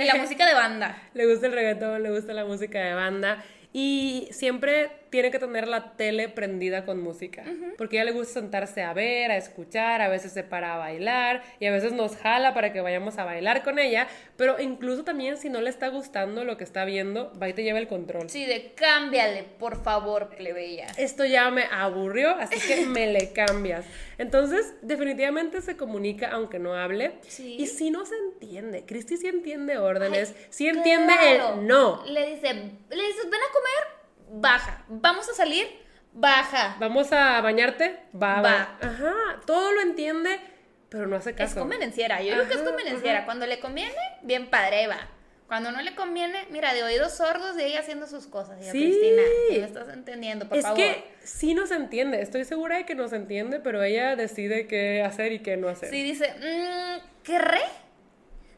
[0.00, 1.02] y la música de banda.
[1.14, 3.44] Le gusta el reggaetón, le gusta la música de banda.
[3.72, 7.44] Y siempre tiene que tener la tele prendida con música.
[7.78, 10.78] Porque a ella le gusta sentarse a ver, a escuchar, a veces se para a
[10.78, 14.08] bailar y a veces nos jala para que vayamos a bailar con ella.
[14.36, 17.62] Pero incluso también si no le está gustando lo que está viendo, va y te
[17.62, 18.28] lleva el control.
[18.28, 20.86] Sí, de cámbiale, por favor, plebeya.
[20.96, 23.84] Esto ya me aburrió, así que me le cambias.
[24.18, 27.12] Entonces, definitivamente se comunica aunque no hable.
[27.28, 27.56] Sí.
[27.58, 28.84] Y si no se entiende.
[28.86, 31.60] Cristi sí entiende órdenes, Ay, sí entiende claro.
[31.60, 32.04] el no.
[32.06, 33.95] Le dice, le dices, ven a comer,
[34.30, 34.84] baja.
[34.88, 35.66] Vamos a salir,
[36.12, 36.76] baja.
[36.80, 38.42] Vamos a bañarte, va, Va.
[38.42, 38.78] va.
[38.80, 39.14] Ajá,
[39.46, 40.40] todo lo entiende,
[40.88, 41.60] pero no hace Es caso.
[41.60, 42.20] convenenciera.
[42.22, 43.24] Yo digo que es Ajá, convenenciera.
[43.24, 44.98] Cuando le conviene, bien padre, va.
[45.46, 48.60] Cuando no le conviene, mira, de oídos sordos de ella haciendo sus cosas.
[48.60, 48.80] Y yo, Sí.
[48.90, 50.76] Cristina, ¿sí me estás entendiendo, por es favor.
[50.76, 55.30] que sí nos entiende, estoy segura de que nos entiende, pero ella decide qué hacer
[55.30, 55.88] y qué no hacer.
[55.90, 57.60] Sí, dice, mm, ¿querré?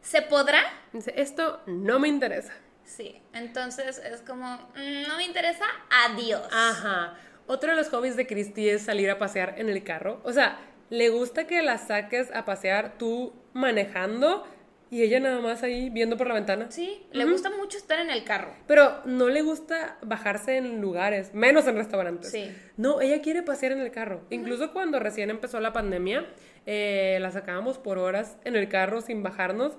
[0.01, 0.61] ¿Se podrá?
[0.91, 2.53] Dice, esto no me interesa.
[2.89, 3.21] Sí.
[3.33, 6.41] Entonces es como, mm, no me interesa, adiós.
[6.51, 7.15] Ajá.
[7.47, 10.19] Otro de los hobbies de Christy es salir a pasear en el carro.
[10.23, 10.59] O sea,
[10.89, 14.45] le gusta que la saques a pasear tú manejando
[14.91, 16.71] y ella nada más ahí viendo por la ventana.
[16.71, 18.55] Sí, le gusta mucho estar en el carro.
[18.65, 22.31] Pero no le gusta bajarse en lugares, menos en restaurantes.
[22.31, 22.51] Sí.
[22.75, 24.21] No, ella quiere pasear en el carro.
[24.31, 26.25] Incluso cuando recién empezó la pandemia,
[26.65, 29.77] eh, la sacábamos por horas en el carro sin bajarnos.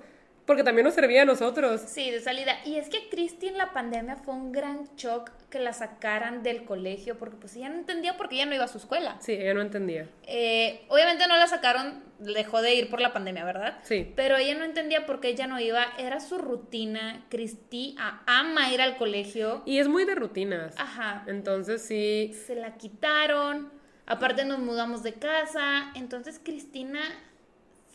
[0.51, 1.79] Porque también nos servía a nosotros.
[1.87, 2.57] Sí, de salida.
[2.65, 6.65] Y es que Cristi en la pandemia fue un gran shock que la sacaran del
[6.65, 9.15] colegio, porque pues ella no entendía por qué ella no iba a su escuela.
[9.21, 10.09] Sí, ella no entendía.
[10.23, 13.77] Eh, obviamente no la sacaron, dejó de ir por la pandemia, ¿verdad?
[13.83, 14.11] Sí.
[14.13, 17.25] Pero ella no entendía por qué ella no iba, era su rutina.
[17.29, 17.95] Cristi
[18.25, 19.63] ama ir al colegio.
[19.65, 20.75] Y es muy de rutinas.
[20.77, 21.23] Ajá.
[21.27, 23.71] Entonces sí, Se la quitaron.
[24.05, 25.93] Aparte nos mudamos de casa.
[25.95, 26.99] Entonces Cristina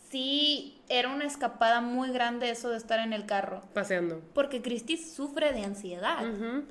[0.09, 3.61] sí era una escapada muy grande eso de estar en el carro.
[3.73, 4.21] paseando.
[4.33, 6.23] Porque Cristi sufre de ansiedad.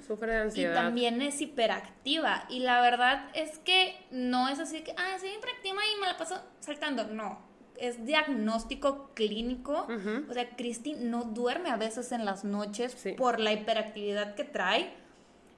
[0.06, 0.74] Sufre de Y ansiedad.
[0.74, 2.44] también es hiperactiva.
[2.48, 6.16] Y la verdad es que no es así que, ah, soy hiperactiva y me la
[6.16, 7.04] paso saltando.
[7.08, 7.38] No.
[7.78, 9.86] Es diagnóstico clínico.
[10.30, 13.12] O sea, Cristi no duerme a veces en las noches Sí.
[13.12, 14.94] por la hiperactividad que trae.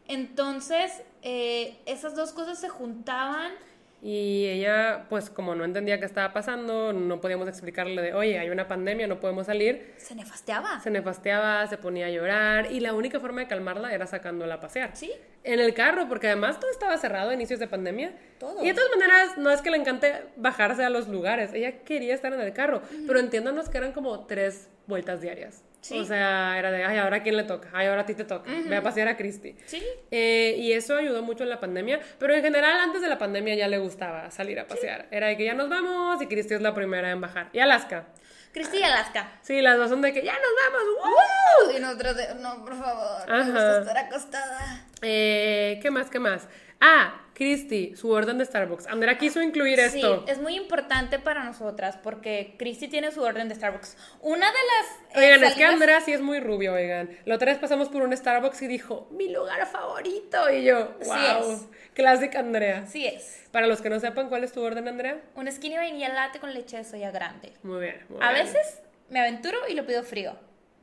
[0.09, 3.53] Entonces, eh, esas dos cosas se juntaban.
[4.01, 8.49] Y ella, pues como no entendía qué estaba pasando, no podíamos explicarle de, oye, hay
[8.49, 9.93] una pandemia, no podemos salir.
[9.97, 10.79] Se nefasteaba.
[10.81, 14.61] Se nefasteaba, se ponía a llorar y la única forma de calmarla era sacándola a
[14.61, 14.91] pasear.
[14.95, 15.13] Sí.
[15.43, 18.13] En el carro, porque además todo estaba cerrado a inicios de pandemia.
[18.39, 18.63] Todo.
[18.63, 21.53] Y de todas maneras, no es que le encante bajarse a los lugares.
[21.53, 22.83] Ella quería estar en el carro.
[23.07, 25.65] Pero entiéndanos que eran como tres vueltas diarias.
[25.81, 25.99] Sí.
[26.01, 28.25] O sea, era de, ay, ahora a quién le toca, ay, ahora a ti te
[28.25, 28.51] toca.
[28.51, 29.55] Ve a pasear a Cristi.
[29.67, 29.83] Sí.
[30.11, 33.55] Eh, y eso ayudó mucho en la pandemia, pero en general antes de la pandemia
[33.55, 35.07] ya le gustaba salir a pasear.
[35.11, 37.49] Era de que ya nos vamos y Cristi es la primera en bajar.
[37.53, 38.07] Y Alaska.
[38.53, 39.31] Cristi y Alaska.
[39.43, 40.83] Sí, las dos son de que ya nos vamos.
[40.99, 41.77] ¡woo!
[41.77, 43.45] Y nosotros de, no, por favor, me Ajá.
[43.45, 44.87] gusta estar acostada.
[45.03, 46.11] Eh, ¿Qué más?
[46.11, 46.49] ¿Qué más?
[46.81, 48.87] Ah, Cristi, su orden de Starbucks.
[48.89, 50.25] Andrea quiso incluir Sí, esto.
[50.27, 53.97] es muy importante para nosotras porque Cristi tiene su orden de Starbucks.
[54.21, 55.17] Una de las.
[55.17, 57.11] eh, Oigan, es que Andrea sí es muy rubio, oigan.
[57.27, 60.51] La otra vez pasamos por un Starbucks y dijo, mi lugar favorito.
[60.53, 61.71] Y yo, Sí wow.
[61.95, 62.87] Clásica Andrea.
[62.87, 63.45] Sí es.
[63.53, 65.21] Para los que no sepan cuál es tu orden, Andrea.
[65.37, 67.53] Un skinny vainilla latte con leche de soya grande.
[67.63, 68.05] Muy bien.
[68.09, 68.47] muy A bien.
[68.47, 70.37] veces me aventuro y lo pido frío,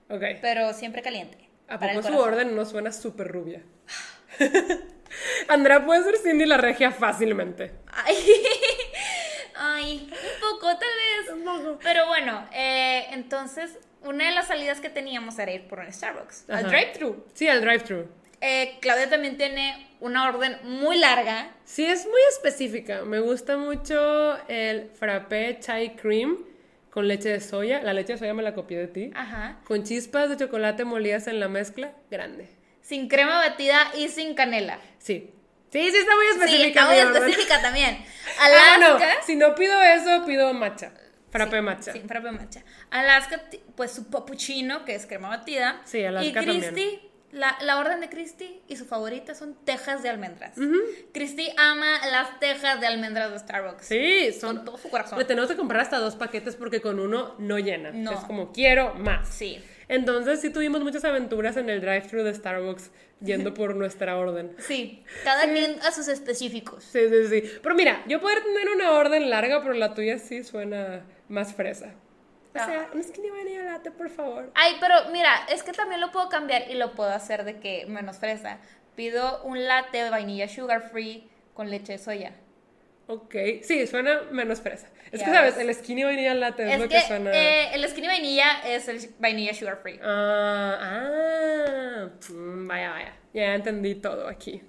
[0.09, 0.23] Ok.
[0.41, 1.37] pero siempre caliente.
[1.67, 3.61] ¿A poco su orden no suena súper rubia?
[5.47, 7.71] Andrea puede ser Cindy la regia fácilmente.
[7.91, 8.15] Ay,
[9.55, 11.77] ay, un poco tal vez.
[11.83, 16.49] Pero bueno, eh, entonces una de las salidas que teníamos era ir por un Starbucks,
[16.49, 17.25] al drive-thru.
[17.33, 18.07] Sí, al drive-thru.
[18.41, 21.51] Eh, Claudia también tiene una orden muy larga.
[21.63, 23.03] Sí, es muy específica.
[23.03, 26.37] Me gusta mucho el frappé chai cream
[26.91, 27.81] con leche de soya.
[27.81, 29.11] La leche de soya me la copié de ti.
[29.15, 29.59] Ajá.
[29.65, 31.93] Con chispas de chocolate molidas en la mezcla.
[32.11, 32.49] Grande.
[32.85, 34.79] Sin crema batida y sin canela.
[34.99, 35.31] Sí.
[35.71, 36.67] Sí, sí está muy Sí, específica.
[36.67, 38.05] está muy específica también.
[38.39, 38.97] Ah, Alaska.
[38.97, 40.91] bueno, si no pido eso, pido matcha.
[41.31, 41.93] Frappé matcha.
[41.93, 42.63] Sí, frappé matcha.
[42.91, 43.41] Alaska,
[43.75, 45.81] pues su papuchino, que es crema batida.
[45.85, 46.99] Sí, Alaska Y Christy,
[47.31, 50.55] la, la orden de Christy y su favorita son tejas de almendras.
[51.13, 53.85] Christy ama las tejas de almendras de Starbucks.
[53.85, 54.57] Sí, son...
[54.57, 55.17] Con todo su corazón.
[55.17, 57.91] Le tenemos que comprar hasta dos paquetes porque con uno no llena.
[57.91, 58.11] No.
[58.11, 59.27] Es como, quiero más.
[59.29, 59.63] Sí.
[59.87, 64.55] Entonces sí tuvimos muchas aventuras en el drive-thru de Starbucks yendo por nuestra orden.
[64.65, 65.03] Sí.
[65.23, 66.83] Cada quien a sus específicos.
[66.83, 67.51] Sí, sí, sí.
[67.61, 71.93] Pero mira, yo poder tener una orden larga, pero la tuya sí suena más fresa.
[72.51, 74.49] O sea, un skinny vanilla latte, por favor.
[74.55, 77.85] Ay, pero mira, es que también lo puedo cambiar y lo puedo hacer de que
[77.87, 78.59] menos fresa.
[78.95, 82.31] Pido un latte de vainilla sugar free con leche de soya.
[83.07, 84.87] Ok, sí, suena menos fresa.
[85.11, 85.55] Es Ya que, ¿sabes?
[85.57, 85.67] ves.
[85.67, 87.31] El skinny vanilla latte es, Es lo que, que, suena...
[87.31, 89.99] eh, el skinny vainilla es el vainilla sugar free.
[90.03, 93.13] Ah, ah, mm, vaya, vaya.
[93.33, 94.61] Ya entendí todo aquí.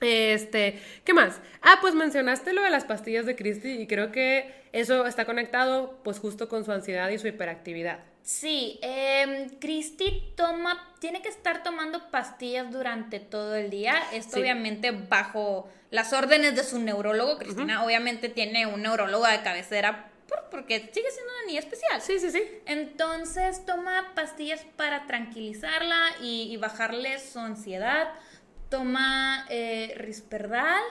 [0.00, 1.40] Este, ¿qué más?
[1.62, 6.00] Ah, pues mencionaste lo de las pastillas de Christy y creo que eso está conectado
[6.02, 8.00] pues justo con su ansiedad y su hiperactividad.
[8.24, 13.96] Sí, eh, Christy toma, tiene que estar tomando pastillas durante todo el día.
[14.14, 14.40] Esto Sí.
[14.40, 17.36] obviamente bajo las órdenes de su neurólogo.
[17.38, 22.00] Cristina obviamente tiene un neurólogo de cabecera por- porque sigue siendo una niña especial.
[22.00, 22.42] Sí, sí, sí.
[22.64, 28.08] Entonces toma pastillas para tranquilizarla y, y bajarle su ansiedad.
[28.70, 30.82] Toma eh, Risperdal.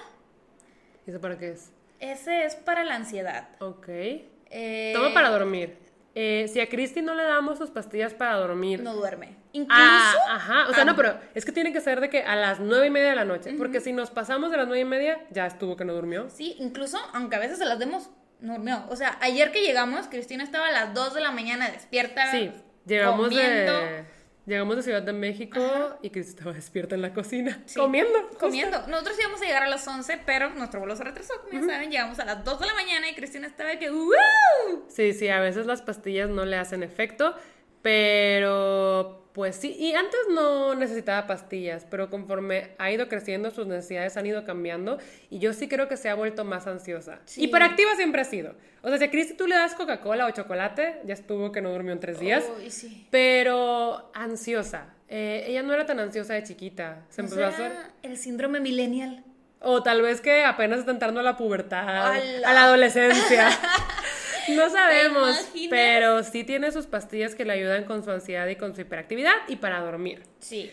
[1.08, 1.72] ¿Y eso para qué es?
[2.00, 3.50] Ese es para la ansiedad.
[3.60, 3.88] Ok.
[3.90, 5.80] Eh, Toma para dormir.
[6.16, 8.84] Eh, si a Christy no le damos sus pastillas para dormir.
[8.84, 9.36] No duerme.
[9.52, 9.82] Incluso.
[9.82, 10.66] Ah, ajá.
[10.70, 10.86] O sea, Ah.
[10.86, 13.16] no, pero es que tiene que ser de que a las nueve y media de
[13.16, 13.54] la noche.
[13.58, 16.30] Porque si nos pasamos de las nueve y media, ya estuvo que no durmió.
[16.30, 18.10] Sí, incluso, aunque a veces se las demos,
[18.42, 18.84] no durmió.
[18.90, 22.30] O sea, ayer que llegamos, Cristina estaba a las 2 de la mañana despierta.
[22.32, 22.52] Sí,
[22.86, 24.06] llegamos comiendo, de.
[24.46, 25.62] Llegamos de Ciudad de México
[26.02, 27.62] y Cristi estaba despierta en la cocina.
[27.66, 28.20] Sí, comiendo.
[28.24, 28.40] justo.
[28.40, 28.88] Comiendo.
[28.88, 31.90] Nosotros íbamos a llegar a las 11, pero nuestro vuelo se retrasó, como ya saben.
[31.90, 34.86] Llegamos a las 2 de la mañana y Cristina estaba que ¡Woo!
[34.90, 37.36] Sí, sí, a veces las pastillas no le hacen efecto.
[37.84, 44.16] Pero pues sí, y antes no necesitaba pastillas, pero conforme ha ido creciendo, sus necesidades
[44.16, 45.00] han ido cambiando
[45.32, 47.20] y yo sí creo que se ha vuelto más ansiosa.
[47.26, 47.44] Sí.
[47.44, 48.54] Hiperactiva siempre ha sido.
[48.84, 51.72] O sea, si a Cristi tú le das Coca-Cola o chocolate, ya estuvo que no
[51.72, 52.44] durmió en tres días.
[52.70, 53.08] Sí.
[53.10, 54.94] Pero ansiosa.
[55.08, 57.04] Eh, ella no era tan ansiosa de chiquita.
[57.10, 57.72] Se O empezó a hacer.
[58.04, 59.24] el síndrome millennial.
[59.62, 63.48] O tal vez que apenas está entrando a la pubertad, a la adolescencia.
[64.50, 68.76] No sabemos, pero sí tiene sus pastillas que le ayudan con su ansiedad y con
[68.76, 70.24] su hiperactividad y para dormir.
[70.40, 70.72] Sí.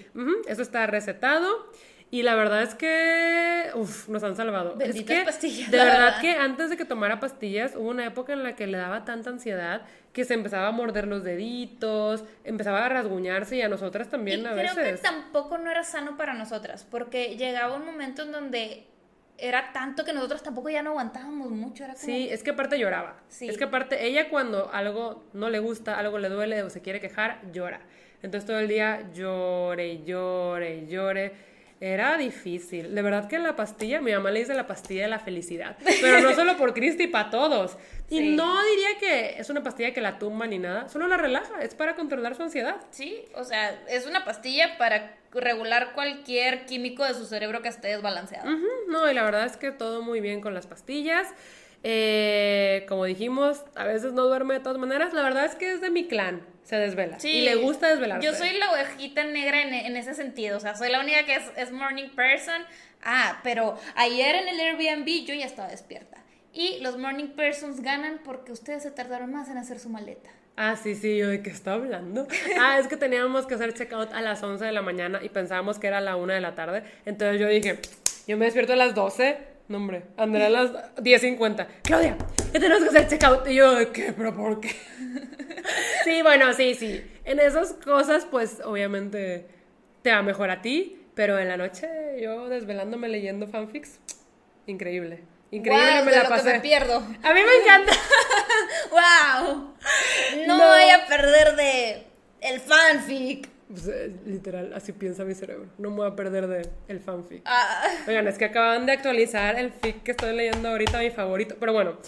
[0.49, 1.71] Eso está recetado.
[2.13, 4.75] Y la verdad es que uf, nos han salvado.
[4.75, 6.21] Benditas es que, pastillas, De verdad, verdad.
[6.21, 9.31] que antes de que tomara pastillas, hubo una época en la que le daba tanta
[9.31, 14.41] ansiedad que se empezaba a morder los deditos, empezaba a rasguñarse y a nosotras también
[14.43, 14.97] y a creo veces.
[15.01, 18.89] que tampoco no era sano para nosotras, porque llegaba un momento en donde
[19.41, 21.85] era tanto que nosotros tampoco ya no aguantábamos mucho.
[21.85, 23.17] Era como, Sí, es que aparte lloraba.
[23.29, 23.49] Sí.
[23.49, 27.01] Es que aparte ella cuando algo no le gusta, algo le duele o se quiere
[27.01, 27.81] quejar, llora.
[28.23, 31.50] Entonces todo el día llore y llore y llore.
[31.83, 32.95] Era difícil.
[32.95, 35.79] De verdad que la pastilla, mi mamá le dice la pastilla de la felicidad.
[36.03, 37.79] Pero no solo por Cristi, para todos.
[38.11, 38.37] Y Sí.
[38.37, 41.63] no diría que es una pastilla que la tumba ni nada, solo la relaja.
[41.63, 42.77] Es para controlar su ansiedad.
[42.91, 47.89] Sí, o sea, es una pastilla para regular cualquier químico de su cerebro que esté
[47.89, 48.51] desbalanceado.
[48.89, 51.29] No, y la verdad es que todo muy bien con las pastillas.
[51.83, 55.15] Eh, como dijimos, a veces no duerme de todas maneras.
[55.15, 57.19] La verdad es que es de mi clan, se desvela.
[57.19, 57.29] Sí.
[57.31, 58.25] Y le gusta desvelarse.
[58.25, 61.35] Yo soy la ovejita negra en, en ese sentido, o sea, soy la única que
[61.35, 62.63] es, es morning person.
[63.03, 66.19] Ah, pero ayer en el Airbnb yo ya estaba despierta.
[66.53, 70.31] Y los morning persons ganan porque ustedes se tardaron más en hacer su maleta.
[70.57, 72.29] Ah, sí, sí, yo de qué está hablando.
[72.61, 75.81] Ah, es que teníamos que hacer checkout a las 11 de la mañana y pensábamos
[75.81, 76.85] que era la 1 de la tarde.
[77.05, 77.81] Entonces yo dije,
[78.29, 79.39] yo me despierto a las 12.
[79.67, 81.67] No, hombre, Andrea a las 10.50.
[81.83, 82.17] Claudia,
[82.53, 83.49] ya tenemos que hacer checkout.
[83.49, 84.13] Y yo, ¿de qué?
[84.13, 84.71] ¿Pero por qué?
[86.05, 87.03] sí, bueno, sí, sí.
[87.25, 89.47] En esas cosas, pues, obviamente,
[90.03, 90.97] te va mejor a ti.
[91.15, 91.89] Pero en la noche,
[92.23, 93.99] yo desvelándome leyendo fanfics,
[94.67, 95.21] increíble.
[95.51, 96.97] Increíble me de la lo que me pierdo.
[96.97, 97.93] A mí me encanta.
[98.91, 99.75] ¡Wow!
[100.47, 100.69] No, No.
[100.69, 102.07] voy a perder de
[102.41, 103.49] el fanfic.
[103.69, 105.67] Pues, eh, literal, así piensa mi cerebro.
[105.79, 107.43] No me voy a perder de el fanfic.
[107.45, 111.57] Ah, Oigan, es que acaban de actualizar el fic que estoy leyendo ahorita, mi favorito.
[111.59, 111.99] Pero bueno,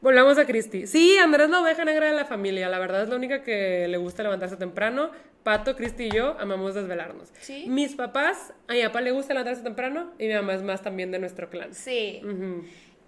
[0.00, 0.86] volvamos a Cristi.
[0.86, 2.68] Sí, Andrés la oveja negra de la familia.
[2.68, 5.10] La verdad es la única que le gusta levantarse temprano.
[5.42, 7.28] Pato, Cristi y yo amamos desvelarnos.
[7.40, 7.64] Sí.
[7.68, 11.10] Mis papás, a mi papá le gusta levantarse temprano y mi mamá es más también
[11.10, 11.74] de nuestro clan.
[11.74, 12.20] sí.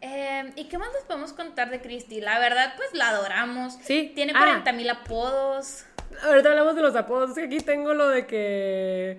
[0.03, 2.23] Eh, ¿Y qué más les podemos contar de Christy?
[2.23, 3.75] La verdad, pues la adoramos.
[3.83, 4.13] Sí.
[4.15, 4.39] Tiene Ah.
[4.39, 5.85] 40 mil apodos.
[6.23, 7.35] Ahorita hablamos de los apodos.
[7.35, 9.19] que Aquí tengo lo de que.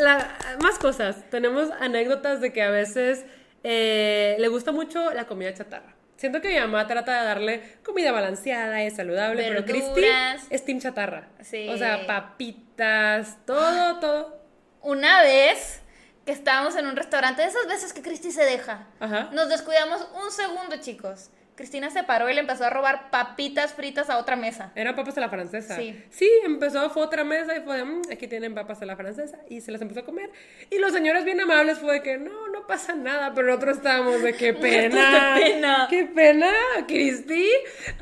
[0.00, 1.28] la- más cosas.
[1.30, 3.24] Tenemos anécdotas de que a veces
[3.64, 5.96] eh, le gusta mucho la comida chatarra.
[6.18, 10.42] Siento que mi mamá trata de darle comida balanceada y saludable, pero Cristi Verduras.
[10.50, 11.28] es team chatarra.
[11.42, 11.68] Sí.
[11.68, 14.42] O sea, papitas, todo, todo.
[14.82, 15.80] Una vez
[16.26, 18.88] que estábamos en un restaurante, de esas veces que Christy se deja.
[18.98, 19.28] Ajá.
[19.32, 21.30] Nos descuidamos un segundo, chicos.
[21.58, 24.70] Cristina se paró y le empezó a robar papitas fritas a otra mesa.
[24.76, 25.74] Eran papas a la francesa.
[25.74, 26.00] Sí.
[26.08, 28.94] Sí, empezó, fue a otra mesa y fue de, "Mm, aquí tienen papas a la
[28.94, 29.38] francesa.
[29.48, 30.30] Y se las empezó a comer.
[30.70, 33.34] Y los señores bien amables fue de que, no, no pasa nada.
[33.34, 35.34] Pero nosotros estábamos de, qué pena.
[35.34, 35.86] de pena.
[35.90, 36.52] Qué pena,
[36.86, 37.48] Cristi.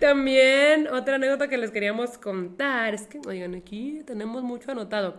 [0.01, 2.93] También otra anécdota que les queríamos contar.
[2.95, 5.17] Es que, oigan, aquí tenemos mucho anotado.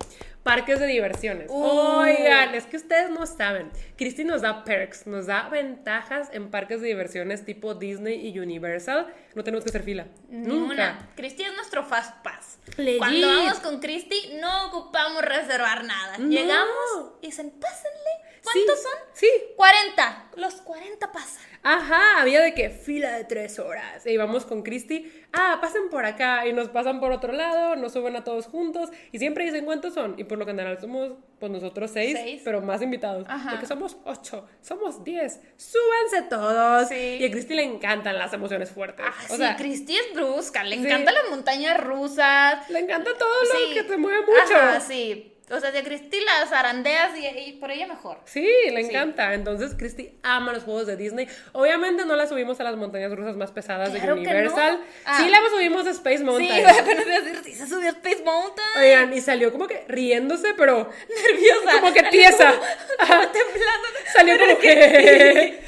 [0.47, 1.47] Parques de diversiones.
[1.49, 1.99] Uh.
[1.99, 3.69] Oigan, es que ustedes no saben.
[3.97, 9.13] Cristi nos da perks, nos da ventajas en parques de diversiones tipo Disney y Universal.
[9.35, 10.07] No tenemos que hacer fila.
[10.29, 11.09] Nunca.
[11.17, 12.59] Christy es nuestro fast pass.
[12.77, 12.99] Legit.
[12.99, 16.17] Cuando vamos con Christy, no ocupamos reservar nada.
[16.17, 16.29] No.
[16.29, 18.36] Llegamos y dicen, pásenle.
[18.53, 18.91] ¿Cuántos Sí, son?
[19.13, 19.27] Sí.
[19.55, 20.31] 40.
[20.35, 21.43] Los 40 pasan.
[21.63, 24.05] Ajá, había de que fila de tres horas.
[24.05, 27.91] E íbamos con Cristi, ah, pasen por acá y nos pasan por otro lado, nos
[27.93, 30.15] suben a todos juntos y siempre dicen cuántos son.
[30.17, 32.41] Y por lo general somos, pues nosotros seis, Seis.
[32.45, 33.25] pero más invitados.
[33.27, 33.53] Ajá.
[33.53, 35.41] De que somos ocho, somos diez.
[35.57, 36.87] Súbanse todos.
[36.89, 37.17] Sí.
[37.19, 39.05] Y a Cristi le encantan las emociones fuertes.
[39.09, 40.63] Ah, o sí, sea, Christy es brusca.
[40.63, 40.83] Le Sí.
[40.85, 42.69] encantan las montañas rusas.
[42.69, 44.55] le encanta todo lo que te mueve mucho.
[44.55, 45.33] Ajá, sí.
[45.49, 48.19] O sea, si a Christy las zarandeas y, y por ella mejor.
[48.25, 49.33] Sí, le encanta.
[49.33, 51.25] Entonces, Christy ama los juegos de Disney.
[51.53, 54.79] Obviamente no la subimos a las montañas rusas más pesadas Claro de que Universal.
[54.79, 54.85] no.
[55.05, 55.17] Ah.
[55.21, 56.49] Sí, la subimos a Space Mountain.
[56.53, 56.83] Sí, a
[57.21, 58.67] decir, sí, se subió a Space Mountain.
[58.77, 60.89] Oigan, y salió como que riéndose, pero
[61.25, 61.79] nerviosa.
[61.79, 62.51] como que tiesa.
[62.51, 62.61] como-
[63.07, 63.87] como temblando.
[64.13, 64.67] Salió como que...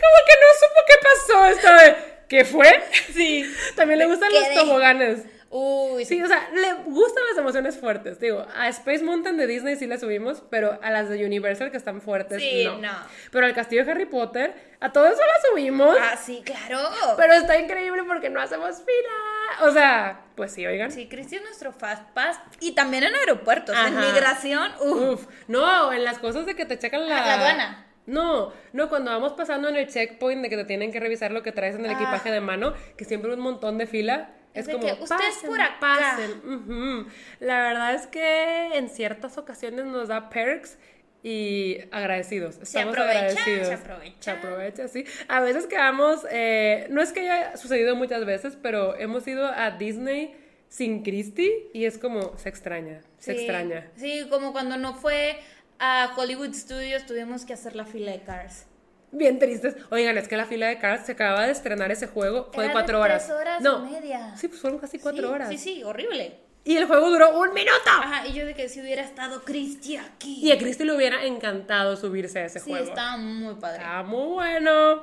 [0.00, 2.14] como que no supo qué pasó esto de...
[2.28, 2.82] ¿Qué fue?
[3.12, 3.44] Sí.
[3.76, 5.20] También le gustan los toboganes.
[5.56, 8.18] Uy, Sí, o sea, le gustan las emociones fuertes.
[8.18, 11.76] Digo, a Space Mountain de Disney sí la subimos, pero a las de Universal que
[11.76, 12.78] están fuertes, Sí, no.
[12.78, 12.92] no.
[13.30, 15.96] Pero al castillo de Harry Potter, a todo eso la subimos.
[16.00, 16.80] Ah, sí, claro.
[17.16, 19.68] Pero está increíble porque no hacemos fila.
[19.68, 20.90] o sea, pues sí, oigan.
[20.90, 24.06] Sí, Cristi es nuestro fast pass y también en aeropuertos, en Ajá.
[24.12, 25.12] migración, uf.
[25.20, 27.14] Uf, no, en las cosas de que te checan la...
[27.24, 27.86] La aduana.
[28.06, 31.44] No, no, cuando vamos pasando en el checkpoint de que te tienen que revisar lo
[31.44, 31.94] que traes en el Ah.
[31.94, 34.30] equipaje de mano, que siempre un montón de fila.
[34.54, 35.76] Es como, que, "Ustedes por acá".
[35.80, 37.06] pasen.
[37.40, 40.78] La verdad es que en ciertas ocasiones nos da perks
[41.22, 42.58] y agradecidos.
[42.62, 43.68] Estamos aprovecha, agradecidos.
[43.68, 44.16] se aprovecha.
[44.20, 45.04] Se aprovecha, sí.
[45.28, 49.70] A veces quedamos, eh, no es que haya sucedido muchas veces, pero hemos ido a
[49.72, 50.36] Disney
[50.68, 53.90] sin Christy y es como, se extraña, se extraña.
[53.96, 55.38] Sí, como cuando no fue
[55.78, 58.66] a Hollywood Studios, tuvimos que hacer la fila de Cars.
[59.14, 59.76] Bien tristes.
[59.90, 62.50] Oigan, es que la fila de Cars se acaba de estrenar ese juego.
[62.52, 63.26] Fue Era de cuatro de horas.
[63.26, 63.86] tres horas no.
[63.86, 64.36] y media.
[64.36, 65.48] Sí, pues fueron casi cuatro Sí, horas.
[65.48, 66.38] Sí, sí, horrible.
[66.64, 67.72] Y el juego duró un minuto.
[67.86, 70.40] Ajá, y yo de que si hubiera estado Cristi aquí.
[70.42, 72.86] Y a Cristi le hubiera encantado subirse a ese sí, juego.
[72.86, 73.78] estaba muy padre.
[73.82, 75.02] Está muy bueno.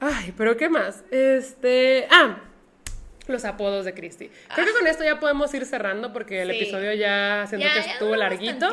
[0.00, 1.04] Ay, pero ¿qué más?
[1.10, 2.08] Este.
[2.10, 2.38] Ah,
[3.26, 4.30] los apodos de Cristi.
[4.54, 6.52] Creo que con esto ya podemos ir cerrando porque el Ah.
[6.52, 6.58] Sí.
[6.62, 8.68] episodio ya siento Ya, que ya estuvo larguito.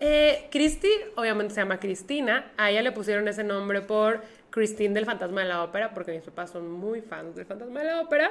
[0.00, 2.52] Eh, Cristi, obviamente se llama Cristina.
[2.56, 6.22] A ella le pusieron ese nombre por Christine del Fantasma de la Ópera, porque mis
[6.22, 8.30] papás son muy fans del Fantasma de la Ópera.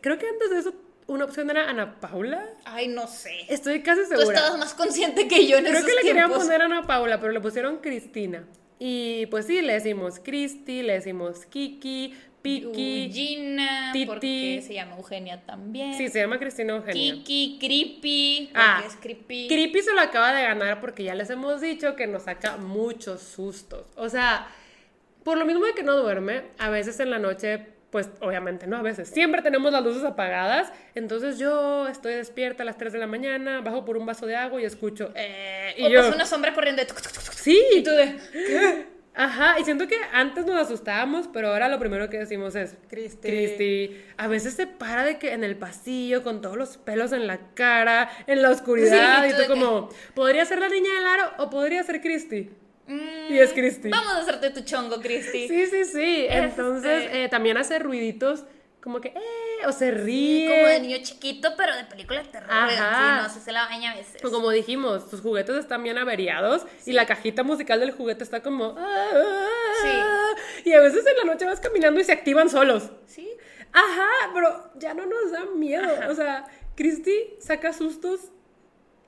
[0.00, 0.74] Creo que antes de eso,
[1.06, 2.46] una opción era Ana Paula.
[2.64, 3.32] Ay, no sé.
[3.48, 4.36] Estoy casi Tú segura.
[4.38, 7.32] estabas más consciente que yo en Creo esos que le querían poner Ana Paula, pero
[7.32, 8.44] le pusieron Cristina.
[8.82, 13.04] Y pues sí, le decimos Cristi, le decimos Kiki, Piki.
[13.04, 14.06] Eugenia, Titi.
[14.06, 15.92] porque se llama Eugenia también.
[15.92, 16.94] Sí, se llama Cristina Eugenia.
[16.94, 19.48] Kiki, Creepy, porque Ah, es Creepy.
[19.48, 23.20] Creepy se lo acaba de ganar porque ya les hemos dicho que nos saca muchos
[23.20, 23.84] sustos.
[23.96, 24.48] O sea,
[25.24, 28.76] por lo mismo de que no duerme, a veces en la noche, pues obviamente no,
[28.76, 30.72] a veces siempre tenemos las luces apagadas.
[30.94, 34.36] Entonces yo estoy despierta a las 3 de la mañana, bajo por un vaso de
[34.36, 36.80] agua y escucho, eh, y o yo, pues una sombra corriendo.
[36.82, 37.32] de tuc, tuc, tuc, tuc.
[37.34, 38.16] sí, Y tú de...
[39.12, 43.28] Ajá, y siento que antes nos asustábamos, pero ahora lo primero que decimos es Cristi.
[43.28, 44.04] Cristi.
[44.16, 47.52] A veces se para de que en el pasillo con todos los pelos en la
[47.54, 51.50] cara, en la oscuridad, Sí, y tú como, ¿podría ser la niña del aro o
[51.50, 52.50] podría ser Cristi?
[52.90, 53.88] Mm, Y es Cristi.
[53.88, 55.46] Vamos a hacerte tu chongo, Cristi.
[55.48, 56.26] Sí, sí, sí.
[56.28, 58.44] Este- Entonces eh, también hace ruiditos
[58.82, 60.48] como que, eh, o se ríe.
[60.48, 62.50] Como de niño chiquito, pero de película de terror.
[62.50, 62.68] Ajá.
[62.70, 64.24] Sí, no, se se la baña a veces.
[64.24, 68.42] O como dijimos, sus juguetes están bien averiados y la cajita musical del juguete está
[68.42, 68.74] como...
[68.78, 70.30] "Ah".
[70.64, 72.90] Y a veces en la noche vas caminando y se activan solos.
[73.06, 73.28] Sí.
[73.72, 75.88] Ajá, pero ya no nos da miedo.
[76.10, 76.44] O sea,
[76.76, 78.32] Christy saca sustos,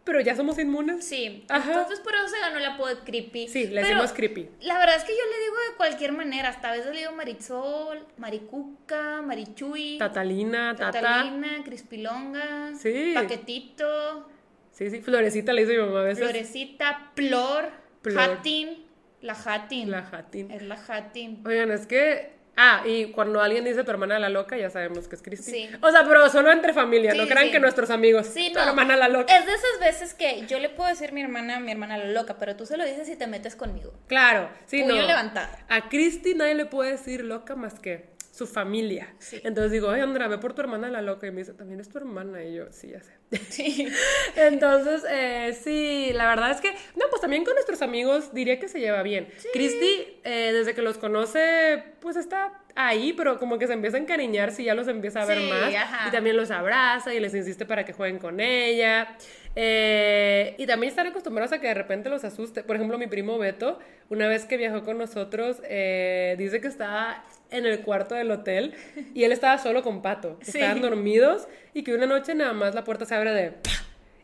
[0.04, 1.04] pero ya somos inmunes.
[1.06, 1.44] Sí.
[1.48, 1.72] Ajá.
[1.72, 3.48] Entonces por eso se ganó el apodo de Creepy.
[3.48, 4.48] Sí, le decimos creepy.
[4.60, 6.48] La verdad es que yo le digo de cualquier manera.
[6.48, 11.00] Hasta a veces le digo Marisol, Maricuca, Marichuy, Tatalina, Tata.
[11.00, 13.12] Tatalina, Crispilonga, Sí.
[13.14, 14.28] Paquetito,
[14.72, 16.24] Sí, sí, Florecita le dice mi mamá a veces.
[16.24, 18.14] Florecita, Plor, Plor.
[18.14, 18.86] La Hatin.
[19.20, 20.50] La Jatín.
[20.50, 21.46] Es la Hatin.
[21.46, 22.32] Oigan, es que.
[22.56, 25.50] Ah, y cuando alguien dice tu hermana la loca, ya sabemos que es Cristi.
[25.50, 25.70] Sí.
[25.80, 27.50] O sea, pero solo entre familia, Sí, no crean sí.
[27.52, 28.26] que nuestros amigos.
[28.26, 28.66] Sí, tu no.
[28.68, 29.34] hermana la loca.
[29.36, 32.36] Es de esas veces que yo le puedo decir mi hermana, mi hermana la loca,
[32.38, 33.94] pero tú se lo dices y te metes conmigo.
[34.06, 35.06] Claro, sí, Puño no.
[35.06, 35.48] levantado.
[35.70, 39.14] A Cristi nadie le puede decir loca más que su familia.
[39.18, 39.40] Sí.
[39.44, 41.26] Entonces digo, ay, Andrea, ve por tu hermana la loca.
[41.26, 42.42] Y me dice, también es tu hermana.
[42.42, 43.12] Y yo, sí, ya sé.
[43.50, 43.88] Sí.
[44.36, 48.68] Entonces, eh, sí, la verdad es que, no, pues también con nuestros amigos diría que
[48.68, 49.28] se lleva bien.
[49.52, 54.00] Cristi, eh, desde que los conoce, pues está ahí, pero como que se empieza a
[54.00, 55.74] encariñar si ya los empieza a ver Sí, más.
[55.74, 56.08] ajá.
[56.08, 59.16] Y también los abraza y les insiste para que jueguen con ella.
[59.54, 62.62] Eh, y también están acostumbrados a que de repente los asuste.
[62.62, 67.24] Por ejemplo, mi primo Beto, una vez que viajó con nosotros, eh, dice que estaba
[67.50, 68.74] en el cuarto del hotel
[69.14, 70.38] y él estaba solo con Pato.
[70.42, 70.58] Sí.
[70.58, 73.50] Estaban dormidos y que una noche nada más la puerta se abre de...
[73.52, 73.70] ¡pa!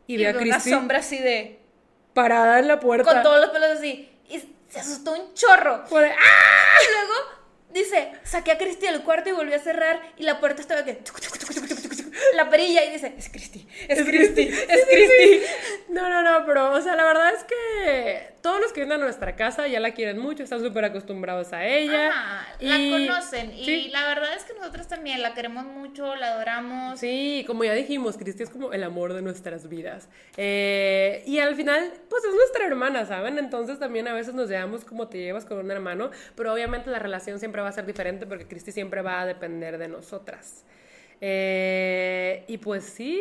[0.06, 1.58] Y, ve a ve una Cristi sombra así de.
[2.14, 3.12] parada en la puerta.
[3.12, 4.08] Con todos los pelos así.
[4.30, 5.82] Y se asustó un chorro.
[5.86, 6.78] Fue de, ¡ah!
[6.82, 7.37] Y luego
[7.72, 10.00] dice: saqué a Cristi del cuarto y volví a cerrar.
[10.16, 11.02] Y la puerta estaba que.
[12.34, 12.84] La perilla.
[12.84, 15.40] Y dice: Es Cristi, es Cristi, es Cristi.
[15.90, 19.04] No, no, no, pero, o sea, la verdad es que todos los que vienen a
[19.04, 22.08] nuestra casa ya la quieren mucho, están súper acostumbrados a ella.
[22.08, 23.52] Ajá, la conocen.
[23.52, 23.88] Y sí.
[23.90, 27.00] la verdad es que nosotros también la queremos mucho, la adoramos.
[27.00, 30.08] Sí, como ya dijimos, Cristi es como el amor de nuestras vidas.
[30.36, 33.38] Eh, y al final, pues es nuestra hermana, ¿saben?
[33.38, 36.98] Entonces también a veces nos llevamos como te llevas con un hermano, pero obviamente la
[36.98, 40.64] relación siempre va a ser diferente porque Cristi siempre va a depender de nosotras.
[41.20, 43.20] Eh, y pues sí,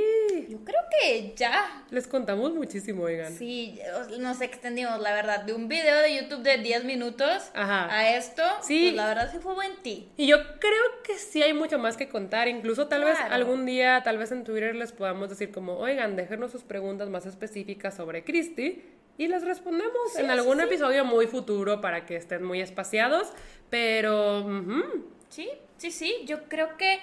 [0.49, 1.83] Yo creo que ya.
[1.89, 3.33] les contamos muchísimo, oigan.
[3.33, 3.79] Sí,
[4.19, 7.87] nos extendimos, la verdad, de un video de YouTube de 10 minutos Ajá.
[7.91, 8.43] a esto.
[8.61, 8.85] Sí.
[8.89, 10.09] pues, la verdad sí fue buen ti.
[10.15, 12.47] Y yo creo que sí hay mucho más que contar.
[12.47, 16.51] Incluso tal vez algún día, tal vez en Twitter les podamos decir como, oigan, déjenos
[16.51, 18.83] sus preguntas más específicas sobre Christy
[19.17, 20.63] y les respondemos Sí, en algún sí.
[20.65, 23.29] episodio muy futuro para que estén muy espaciados.
[23.71, 24.45] Pero,
[25.29, 26.13] Sí, sí, sí.
[26.25, 26.99] Yo creo que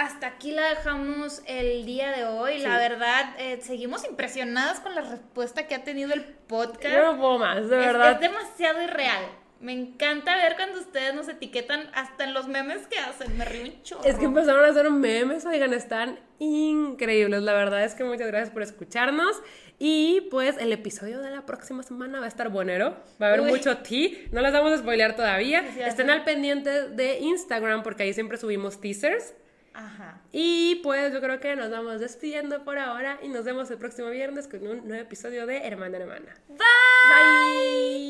[0.00, 2.58] hasta aquí la dejamos el día de hoy.
[2.58, 6.94] La verdad, eh, seguimos impresionadas con la respuesta que ha tenido el podcast.
[6.94, 8.12] Yo no puedo más, de verdad.
[8.12, 9.26] Es demasiado irreal.
[9.60, 13.36] Me encanta ver cuando ustedes nos etiquetan hasta en los memes que hacen.
[13.36, 14.04] Me río un chorro.
[14.04, 17.42] Es que empezaron a hacer memes, oigan, están increíbles.
[17.42, 19.42] La verdad es que muchas gracias por escucharnos.
[19.78, 22.96] Y pues el episodio de la próxima semana va a estar buenero.
[23.20, 24.12] Va a haber mucho tea.
[24.32, 25.62] No les vamos a spoilear todavía.
[25.86, 29.34] Estén al pendiente de Instagram porque ahí siempre subimos teasers.
[29.72, 30.20] Ajá.
[30.32, 34.10] Y pues yo creo que nos vamos despidiendo por ahora y nos vemos el próximo
[34.10, 36.36] viernes con un nuevo episodio de Hermana Hermana.
[36.48, 36.58] Bye.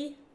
[0.09, 0.30] Bye.